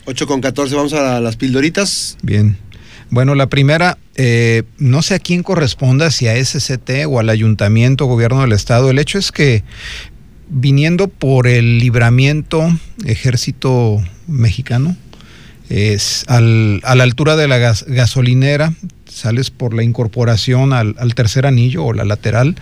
[0.05, 2.17] 8 con 14, vamos a las pildoritas.
[2.21, 2.57] Bien.
[3.13, 8.07] Bueno, la primera, eh, no sé a quién corresponda, si a SCT o al ayuntamiento,
[8.07, 8.89] gobierno del estado.
[8.89, 9.63] El hecho es que
[10.49, 12.67] viniendo por el libramiento
[13.05, 14.97] ejército mexicano,
[15.69, 18.73] es al- a la altura de la gas- gasolinera,
[19.07, 22.55] sales por la incorporación al, al tercer anillo o la lateral,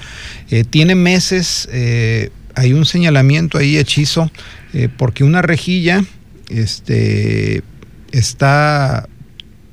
[0.49, 4.29] eh, tiene meses, eh, hay un señalamiento ahí hechizo,
[4.73, 6.03] eh, porque una rejilla
[6.49, 7.63] este,
[8.11, 9.07] está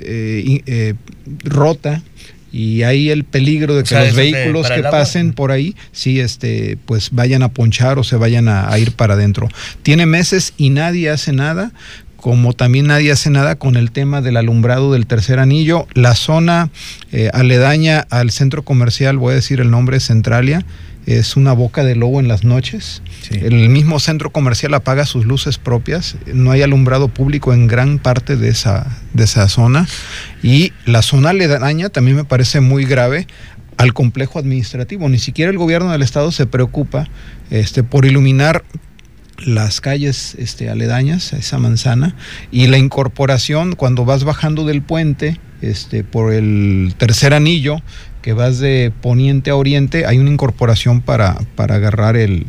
[0.01, 0.95] eh, eh,
[1.45, 2.03] rota
[2.51, 6.21] y hay el peligro de O que sea, los vehículos que pasen por ahí, sí,
[6.21, 9.49] este, pues vayan a ponchar o se vayan a, a ir para adentro.
[9.83, 11.73] Tiene meses y nadie hace nada,
[12.19, 15.87] como también nadie hace nada con el tema del alumbrado del tercer anillo.
[15.95, 16.71] La zona
[17.13, 20.65] eh, aledaña al centro comercial, voy a decir el nombre, Centralia,
[21.09, 23.03] es una boca de lobo en las noches.
[23.23, 23.39] Sí.
[23.41, 28.37] El mismo centro comercial apaga sus luces propias, no hay alumbrado público en gran parte
[28.37, 29.89] de esa, de esa zona
[30.43, 33.27] y la zona aledaña también me parece muy grave
[33.79, 35.09] al complejo administrativo.
[35.09, 37.09] Ni siquiera el gobierno del estado se preocupa
[37.49, 38.65] este, por iluminar
[39.39, 42.15] las calles este, aledañas a esa manzana
[42.51, 47.81] y la incorporación cuando vas bajando del puente este, por el tercer anillo
[48.23, 52.47] que vas de poniente a oriente hay una incorporación para, para agarrar el,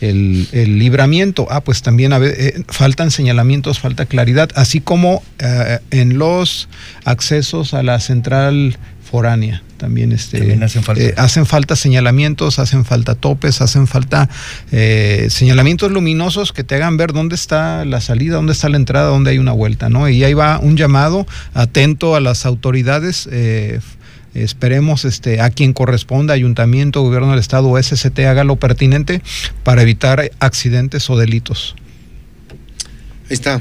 [0.00, 1.46] el, el libramiento.
[1.50, 6.68] Ah, pues también a ve- eh, faltan señalamientos, falta claridad, así como eh, en los
[7.04, 8.76] accesos a la central
[9.08, 9.62] foránea.
[9.76, 11.00] también este También hacen falta.
[11.02, 14.28] eh, hacen falta señalamientos, hacen falta topes, hacen falta
[15.28, 19.30] señalamientos luminosos que te hagan ver dónde está la salida, dónde está la entrada, dónde
[19.30, 20.08] hay una vuelta, ¿no?
[20.08, 23.28] Y ahí va un llamado atento a las autoridades.
[24.42, 29.22] Esperemos este, a quien corresponda, ayuntamiento, gobierno del estado o SCT, haga lo pertinente
[29.62, 31.74] para evitar accidentes o delitos.
[33.28, 33.60] Ahí está.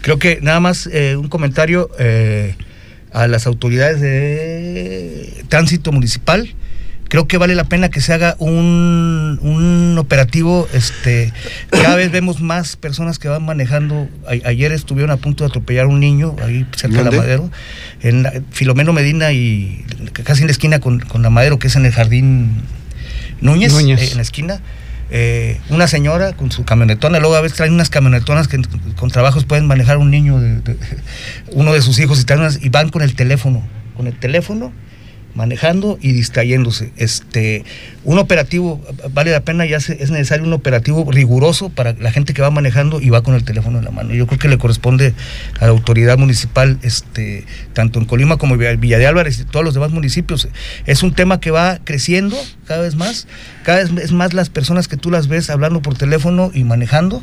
[0.00, 2.56] Creo que nada más eh, un comentario eh,
[3.12, 6.54] a las autoridades de tránsito municipal.
[7.08, 10.66] Creo que vale la pena que se haga un, un operativo.
[10.72, 11.32] Este,
[11.70, 14.08] cada vez vemos más personas que van manejando.
[14.26, 17.10] A- ayer estuvieron a punto de atropellar a un niño ahí cerca de la.
[17.16, 17.50] Madero,
[18.02, 19.84] en la- Filomeno Medina y
[20.24, 22.62] casi en la esquina con, con la Madero, que es en el jardín
[23.40, 24.00] Núñez, Núñez.
[24.02, 24.60] eh, en la esquina.
[25.10, 28.60] Eh, una señora con su camionetona, luego a veces traen unas camionetonas que
[28.96, 30.76] con trabajos pueden manejar un niño, de, de-
[31.52, 33.62] uno de sus hijos y, unas- y van con el teléfono,
[33.96, 34.72] con el teléfono
[35.34, 36.92] manejando y distrayéndose.
[36.96, 37.64] Este,
[38.04, 38.80] un operativo,
[39.12, 42.50] vale la pena, ya se- es necesario un operativo riguroso para la gente que va
[42.50, 44.14] manejando y va con el teléfono en la mano.
[44.14, 45.14] Yo creo que le corresponde
[45.60, 49.64] a la autoridad municipal, este, tanto en Colima como en Villa de Álvarez y todos
[49.64, 50.48] los demás municipios.
[50.86, 53.26] Es un tema que va creciendo cada vez más,
[53.64, 57.22] cada vez es más las personas que tú las ves hablando por teléfono y manejando,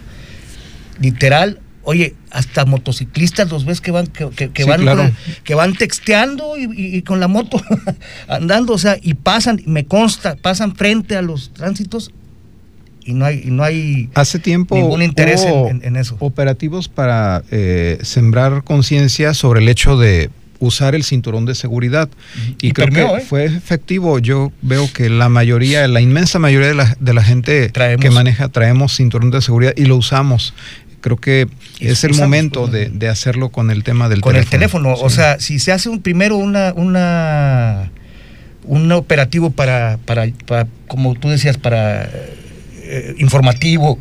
[1.00, 1.60] literal.
[1.84, 5.10] Oye, hasta motociclistas los ves que van que, que- que Sí, van claro.
[5.44, 7.60] que van texteando y, y- y con la moto
[8.28, 12.12] andando, o sea, y pasan, me consta, pasan frente a los tránsitos
[13.04, 16.18] y no hay, y no hay Hace tiempo ningún interés en- hubo en, en eso.
[16.20, 20.30] operativos para eh, sembrar conciencia sobre el hecho de
[20.60, 22.08] usar el cinturón de seguridad
[22.62, 23.26] y, Y creo permeó, que ¿eh?
[23.28, 24.20] fue efectivo.
[24.20, 28.00] Yo veo que la mayoría, la inmensa mayoría de la, de la gente Traemos.
[28.04, 30.54] que maneja traemos cinturón de seguridad y lo usamos.
[31.02, 31.48] Creo que
[31.80, 34.44] es el momento de, de hacerlo con el tema del con teléfono.
[34.44, 34.94] el teléfono.
[34.94, 37.92] O sea, si se hace un primero una, una
[38.64, 42.10] un operativo para, para, para, como tú decías, para
[42.84, 44.00] eh, informativo,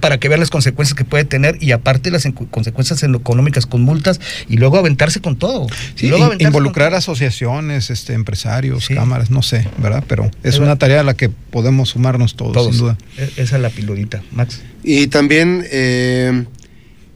[0.00, 3.66] para que vean las consecuencias que puede tener y aparte las consecuencias en lo económicas
[3.66, 5.66] con multas y luego aventarse con todo.
[5.94, 8.94] Sí, luego in- involucrar asociaciones, este, empresarios, Sí.
[8.94, 10.04] cámaras, no sé, ¿verdad?
[10.06, 12.70] Pero es una tarea a la que podemos sumarnos todos, todos.
[12.76, 12.98] sin duda.
[13.16, 14.60] E- Esa es la pilorita, Max.
[14.82, 16.44] Y también eh,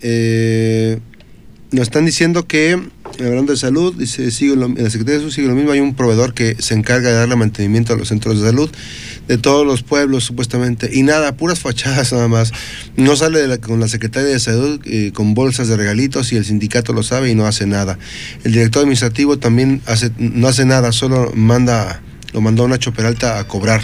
[0.01, 0.99] eh,
[1.75, 2.81] nos están diciendo que,
[3.19, 5.95] hablando de salud, dice, sigue lo- la Secretaría de Salud sigue lo mismo, hay un
[5.95, 8.71] proveedor que se encarga de darle mantenimiento a los centros de salud
[9.29, 12.53] de todos los pueblos supuestamente, y nada, puras fachadas nada más.
[12.97, 16.37] No sale de la- con la Secretaría de Salud eh, con bolsas de regalitos y
[16.37, 17.99] el sindicato lo sabe y no hace nada.
[18.45, 22.03] El director administrativo también hace, no hace nada, solo manda,
[22.33, 23.81] lo mandó a Nacho Peralta a cobrar.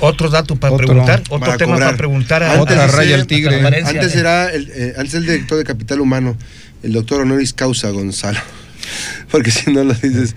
[0.00, 0.86] Otro dato para Otro.
[0.86, 1.88] preguntar, otro Para tema cobrar.
[1.88, 3.60] para preguntar a, Antes raya al tigre.
[3.66, 6.36] Antes era el, eh, antes el director de Capital Humano,
[6.84, 8.38] el doctor honoris causa Gonzalo.
[9.30, 10.36] Porque si no lo dices,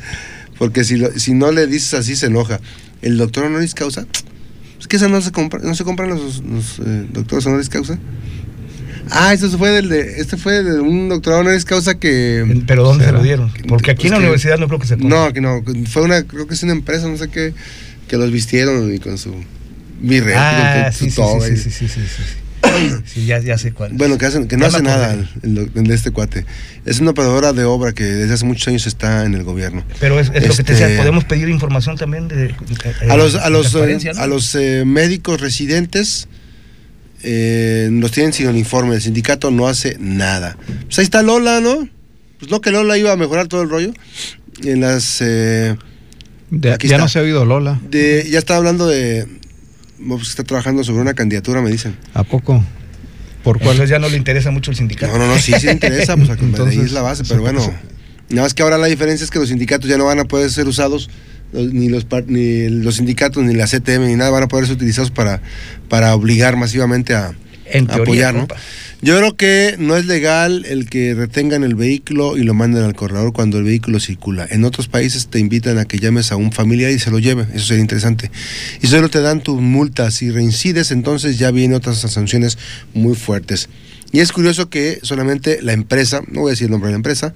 [0.58, 2.60] porque si, lo- si no le dices así se enoja.
[3.02, 4.08] El doctor honoris causa,
[4.80, 8.00] es que esa no se compra, no se compran los, los, eh, doctores honoris causa.
[9.10, 13.06] Ah, este fue del de, este fue de un doctorado honoris causa que Pero ¿dónde
[13.06, 13.52] se lo dieron?
[13.68, 15.10] Porque aquí en la Pues que- universidad no creo que se compre.
[15.18, 17.54] no, que no, fue una, creo que es una empresa, no sé qué,
[18.08, 19.34] que los vistieron y con su
[20.02, 22.24] birrete, Ah, con su sí, sí, sí, sí, sí, sí, sí.
[23.06, 23.92] Sí, ya, ya sé cuál.
[23.94, 25.28] Bueno, que, hacen, que no Ya hace nada acordé.
[25.44, 26.46] el, el doc- el de este cuate.
[26.86, 29.84] Es una operadora de obra que desde hace muchos años está en el gobierno.
[30.00, 32.54] Pero es, es lo que te decía, Este- podemos pedir información también de...
[33.10, 36.28] A los, a los, eh, a los eh, médicos residentes
[37.24, 38.96] eh, los tienen sin uniforme.
[38.96, 40.58] El sindicato no hace nada.
[40.86, 41.88] Pues ahí está Lola, ¿no?
[42.40, 43.94] Pues no que Lola iba a mejorar todo el rollo.
[44.64, 45.18] En las...
[45.22, 45.76] eh,
[46.50, 47.04] De- Aquí ya está.
[47.04, 47.80] no se ha oído Lola.
[47.90, 49.28] de, ya está hablando de...
[49.98, 51.96] pues, está trabajando sobre una candidatura, me dicen.
[52.14, 52.64] ¿A poco?
[53.44, 53.72] ¿Por cuál?
[53.72, 55.14] Entonces ya no le interesa mucho el sindicato.
[55.14, 57.62] No, no, no, sí, sí le interesa, pues ahí Entonces, es la base, pero bueno.
[57.62, 57.72] sí.
[58.30, 60.52] Nada más que ahora la diferencia es que los sindicatos ya no van a poder
[60.52, 61.10] ser usados,
[61.54, 65.12] ni los ni los sindicatos, ni la CTM, ni nada van a poder ser utilizados
[65.12, 65.42] para,
[65.88, 67.34] para obligar masivamente a,
[67.72, 68.40] En teoría, apoyar, ¿no?
[68.42, 68.58] compa.
[69.02, 72.96] Yo creo que no es legal el que retengan el vehículo y lo manden al
[72.96, 74.48] corredor cuando el vehículo circula.
[74.50, 77.46] En otros países te invitan a que llames a un familiar y se lo lleve.
[77.54, 78.32] Eso sería interesante.
[78.82, 80.10] Y solo te dan tu multa.
[80.10, 82.58] Si reincides, entonces ya vienen otras sanciones
[82.96, 83.70] muy fuertes.
[84.12, 86.98] Y es curioso que solamente la empresa, no voy a decir el nombre de la
[86.98, 87.36] empresa,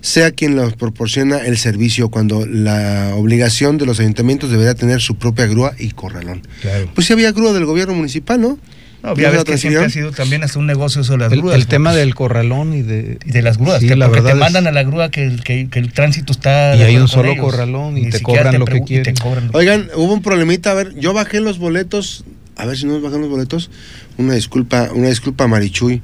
[0.00, 5.16] sea quien los proporciona el servicio cuando la obligación de los ayuntamientos debería tener su
[5.16, 6.46] propia grúa y corralón.
[6.62, 6.90] Claro.
[6.94, 8.58] Pues sí había grúa del gobierno municipal, ¿no?
[9.02, 11.38] No, ¿Ya ves que siempre ha sido también hasta un negocio eso de las El,
[11.40, 11.54] grúas.
[11.54, 11.66] el ¿no?
[11.68, 14.38] tema del corralón y de, Y de las grúas, Sí, te- la porque te verdad
[14.38, 16.74] es- mandan a la grúa que el, que, que el tránsito está...
[16.74, 17.44] Y hay un solo ellos.
[17.44, 19.14] corralón y te cobran lo que pregu- y te quieren.
[19.16, 22.24] cobran lo que Oigan, hubo un problemita, a ver, yo bajé los boletos,
[22.56, 23.70] a ver si no nos bajan los boletos.
[24.16, 26.02] Una disculpa, una disculpa Marichuy.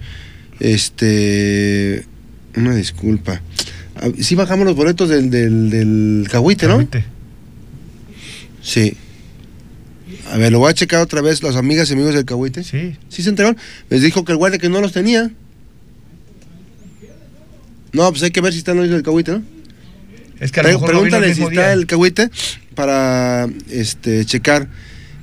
[0.60, 2.04] Este,
[2.56, 3.40] una disculpa.
[3.96, 6.74] Ah, Sí bajamos los boletos del del del Cahuite, ¿no?
[6.74, 7.04] Ahorita.
[8.62, 8.96] Sí.
[10.30, 12.62] A ver, lo voy a checar otra vez, las amigas y amigos del Cahuite.
[12.64, 12.96] Sí.
[13.08, 13.56] ¿Sí se enteraron?
[13.90, 15.30] Les dijo que el guardia que no los tenía.
[17.92, 19.42] No, pues hay que ver si están los del Cahuite, ¿no?
[20.40, 21.72] Es que a lo no Pregúntale si está día.
[21.72, 22.30] el Cahuite
[22.74, 24.66] para este, checar.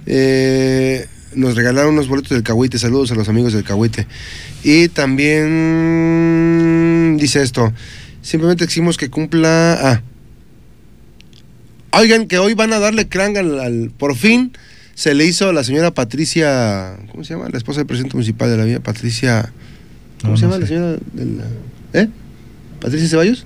[0.06, 2.80] Eh, nos regalaron unos boletos del Cahuite.
[2.80, 4.08] Saludos a los amigos del Cahuite.
[4.64, 4.88] Y
[5.82, 7.74] también dice esto.
[8.22, 9.74] Simplemente exigimos que cumpla.
[9.82, 10.02] Ah.
[11.99, 14.54] Oigan, que hoy van a darle crang al, al- Por fin
[14.96, 16.98] se le hizo a la señora Patricia.
[17.12, 17.50] ¿Cómo se llama?
[17.50, 18.80] La esposa del presidente municipal de la vía.
[18.80, 19.52] Patricia.
[20.22, 20.98] ¿Cómo No, se no llama la señora?
[21.14, 22.08] de la- ¿Eh?
[22.80, 23.46] ¿Patricia Ceballos?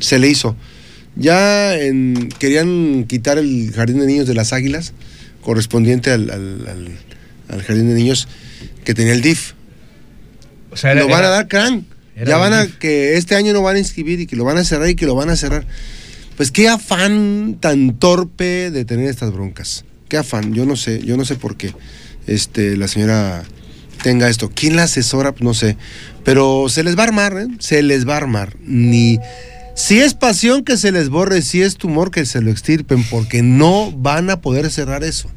[0.00, 0.56] Se le hizo.
[1.16, 4.92] Ya en- querían quitar el jardín de niños de las águilas,
[5.42, 6.98] correspondiente al, al- al-
[7.48, 8.28] al jardín de niños
[8.84, 9.52] que tenía el DIF.
[10.70, 11.86] O sea, era- lo van a dar crán.
[12.26, 14.64] Ya van a que este año no van a inscribir y que lo van a
[14.64, 15.64] cerrar y que lo van a cerrar.
[16.36, 19.84] Pues qué afán tan torpe de tener estas broncas.
[20.08, 21.74] Qué afán, yo no sé, yo no sé por qué
[22.28, 23.44] este, la señora
[24.02, 24.50] tenga esto.
[24.54, 25.34] ¿Quién la asesora?
[25.40, 25.76] No sé.
[26.24, 27.48] Pero se les va a armar, ¿eh?
[27.58, 28.56] Se les va a armar.
[28.60, 29.18] Ni.
[29.74, 33.42] Si es pasión que se les borre, si es tumor que se lo extirpen, porque
[33.42, 35.30] no van a poder cerrar eso.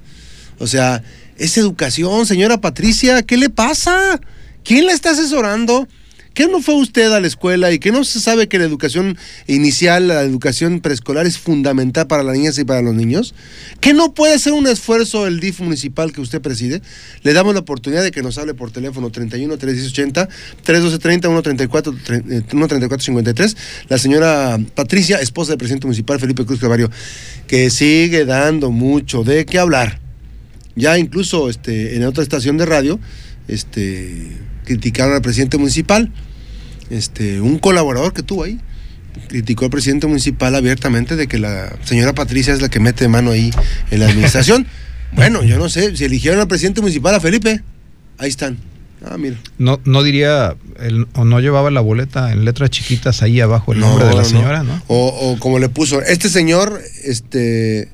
[0.58, 1.04] O sea,
[1.38, 4.20] es educación, señora Patricia, ¿qué le pasa?
[4.64, 5.88] ¿Quién la está asesorando?
[6.34, 9.18] ¿Qué no fue usted a la escuela y que no se sabe que la educación
[9.48, 13.36] inicial, la educación preescolar es fundamental para las niñas y para los niños?
[13.82, 16.82] ¿Que no puede hacer un esfuerzo el DIF municipal que usted preside?
[17.24, 20.30] Le damos la oportunidad de que nos hable por teléfono 31 380
[20.64, 23.58] 3230 134 eh, 134 53.
[23.90, 26.90] La señora Patricia, esposa del presidente municipal Felipe Cruz Calvario,
[27.48, 30.00] que sigue dando mucho de qué hablar.
[30.76, 33.00] Ya incluso este, en otra estación de radio,
[33.50, 34.38] este,
[34.72, 36.12] criticaron al presidente municipal,
[36.90, 38.60] este, un colaborador que tuvo ahí,
[39.28, 43.32] criticó al presidente municipal abiertamente de que la señora Patricia es la que mete mano
[43.32, 43.52] ahí
[43.92, 44.68] en la administración.
[45.14, 47.62] bueno, yo no sé, si eligieron al presidente municipal a Felipe,
[48.18, 48.58] ahí están.
[49.04, 49.36] Ah, mira.
[49.58, 53.80] No, no diría, el- o no llevaba la boleta en letras chiquitas ahí abajo el
[53.80, 54.82] nombre de la señora, ¿no?
[54.88, 57.90] O, o como le puso, este señor, este,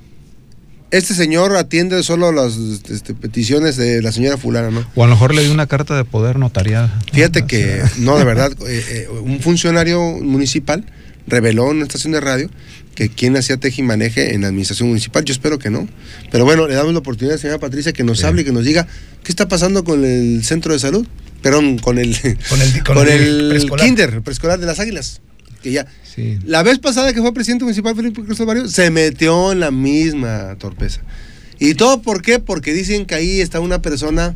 [0.91, 2.55] este señor atiende solo las
[2.89, 4.85] este, peticiones de la señora fulana, ¿no?
[4.95, 6.87] O a lo mejor le dio una carta de poder notariada.
[6.87, 7.13] ¿no?
[7.13, 10.85] Fíjate La que, no, de verdad, eh, eh, un funcionario municipal
[11.27, 12.49] reveló en una estación de radio
[12.95, 15.23] que quien hacía tejimaneje en la administración municipal.
[15.25, 15.87] Yo espero que no.
[16.31, 18.25] Pero bueno, le damos la oportunidad a la señora Patricia que nos Sí.
[18.25, 18.87] hable y que nos diga
[19.23, 21.05] qué está pasando con el centro de salud.
[21.43, 22.17] Perdón, con el,
[22.49, 23.85] Con el- con con el el preescolar.
[23.85, 25.21] kinder, el preescolar de las águilas.
[25.67, 25.85] Que ya.
[26.15, 26.39] Sí.
[26.45, 30.55] La vez pasada que fue presidente municipal Felipe Cruz Barrio, se metió en la misma
[30.57, 31.01] torpeza.
[31.59, 32.39] ¿Y todo por qué?
[32.39, 34.33] Porque dicen que ahí está una persona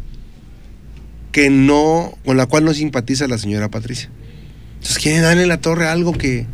[1.31, 4.09] que no, con la cual no simpatiza la señora Patricia.
[4.73, 6.47] Entonces quieren darle en la torre algo que...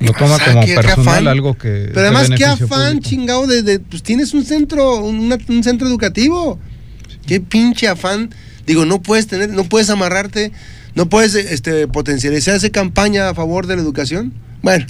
[0.00, 1.28] Lo toma O sea, como qué personal, afán.
[1.28, 1.68] algo que.
[1.88, 3.08] Pero de además, qué afán, público.
[3.08, 6.58] chingado, de, de- pues tienes un centro, un centro educativo.
[7.26, 8.28] Qué pinche afán.
[8.66, 10.52] Digo, no puedes tener, no puedes amarrarte,
[10.96, 14.32] no puedes este, potencializar esa campaña a favor de la educación.
[14.62, 14.86] Bueno,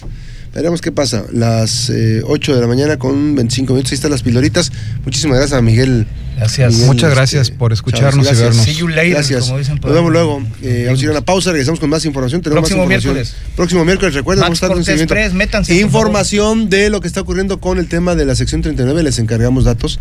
[0.55, 1.25] veremos qué pasa.
[1.33, 4.73] Las eh, 8 de la mañana con 25 minutos, ahí están las piloritas.
[5.05, 6.07] Muchísimas gracias a Miguel.
[6.37, 6.73] Gracias.
[6.75, 8.41] Miguel, Muchas gracias por escucharnos y gracias.
[8.49, 8.65] vernos.
[8.65, 9.47] See you later, Gracias.
[9.47, 10.43] como dicen por Nos vemos luego.
[10.63, 12.41] Eh, vamos a ir a una pausa, regresamos con más información.
[12.41, 13.15] Tenemos Próximo más información.
[13.15, 13.57] miércoles.
[13.57, 15.35] Próximo miércoles, recuerden, vamos a estar un Cortés seguimiento.
[15.37, 19.03] Métanse, Información de lo que está ocurriendo con el tema de la sección 39.
[19.03, 19.99] Les encargamos datos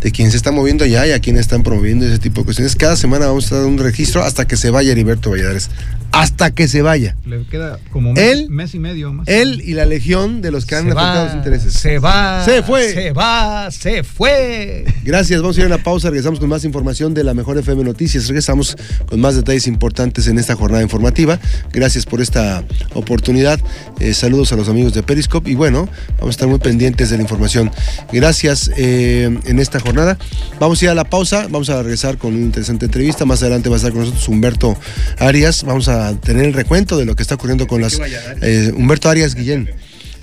[0.00, 2.76] de quién se está moviendo allá y a quién están promoviendo ese tipo de cuestiones.
[2.76, 5.70] Cada semana vamos a dando un registro hasta que se vaya Heriberto Valladares.
[6.12, 7.16] Hasta que se vaya.
[7.24, 9.28] Le queda como mes, Él- mes y medio más.
[9.28, 11.72] Él y la legión de los que han afectado los intereses.
[11.74, 12.92] se va, Se fue.
[12.92, 14.84] se va, se fue.
[15.04, 17.84] Gracias, vamos a ir a la pausa, regresamos con más información de la Mejor FM
[17.84, 21.38] Noticias, regresamos con más detalles importantes en esta jornada informativa.
[21.72, 23.60] Gracias por esta oportunidad,
[24.00, 25.86] Eh, saludos a los amigos de Periscope y bueno,
[26.18, 27.70] vamos a estar muy pendientes de la información.
[28.12, 30.16] Gracias eh, en esta jornada.
[30.58, 33.68] Vamos a ir a la pausa, vamos a regresar con una interesante entrevista, más adelante
[33.68, 34.76] va a estar con nosotros Humberto
[35.18, 38.00] Arias, vamos a tener el recuento de lo que está ocurriendo con las...
[38.42, 39.70] eh, Humberto Arias Guillén.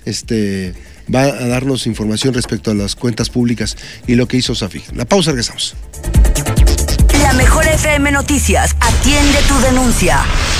[0.06, 0.74] Este,
[1.14, 4.84] va a darnos información respecto a las cuentas públicas y lo que hizo Safi.
[4.96, 5.76] La pausa, regresamos.
[7.22, 10.20] La mejor FM Noticias atiende tu denuncia.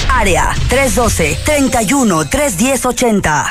[0.10, 3.46] Área 312 31 310 80.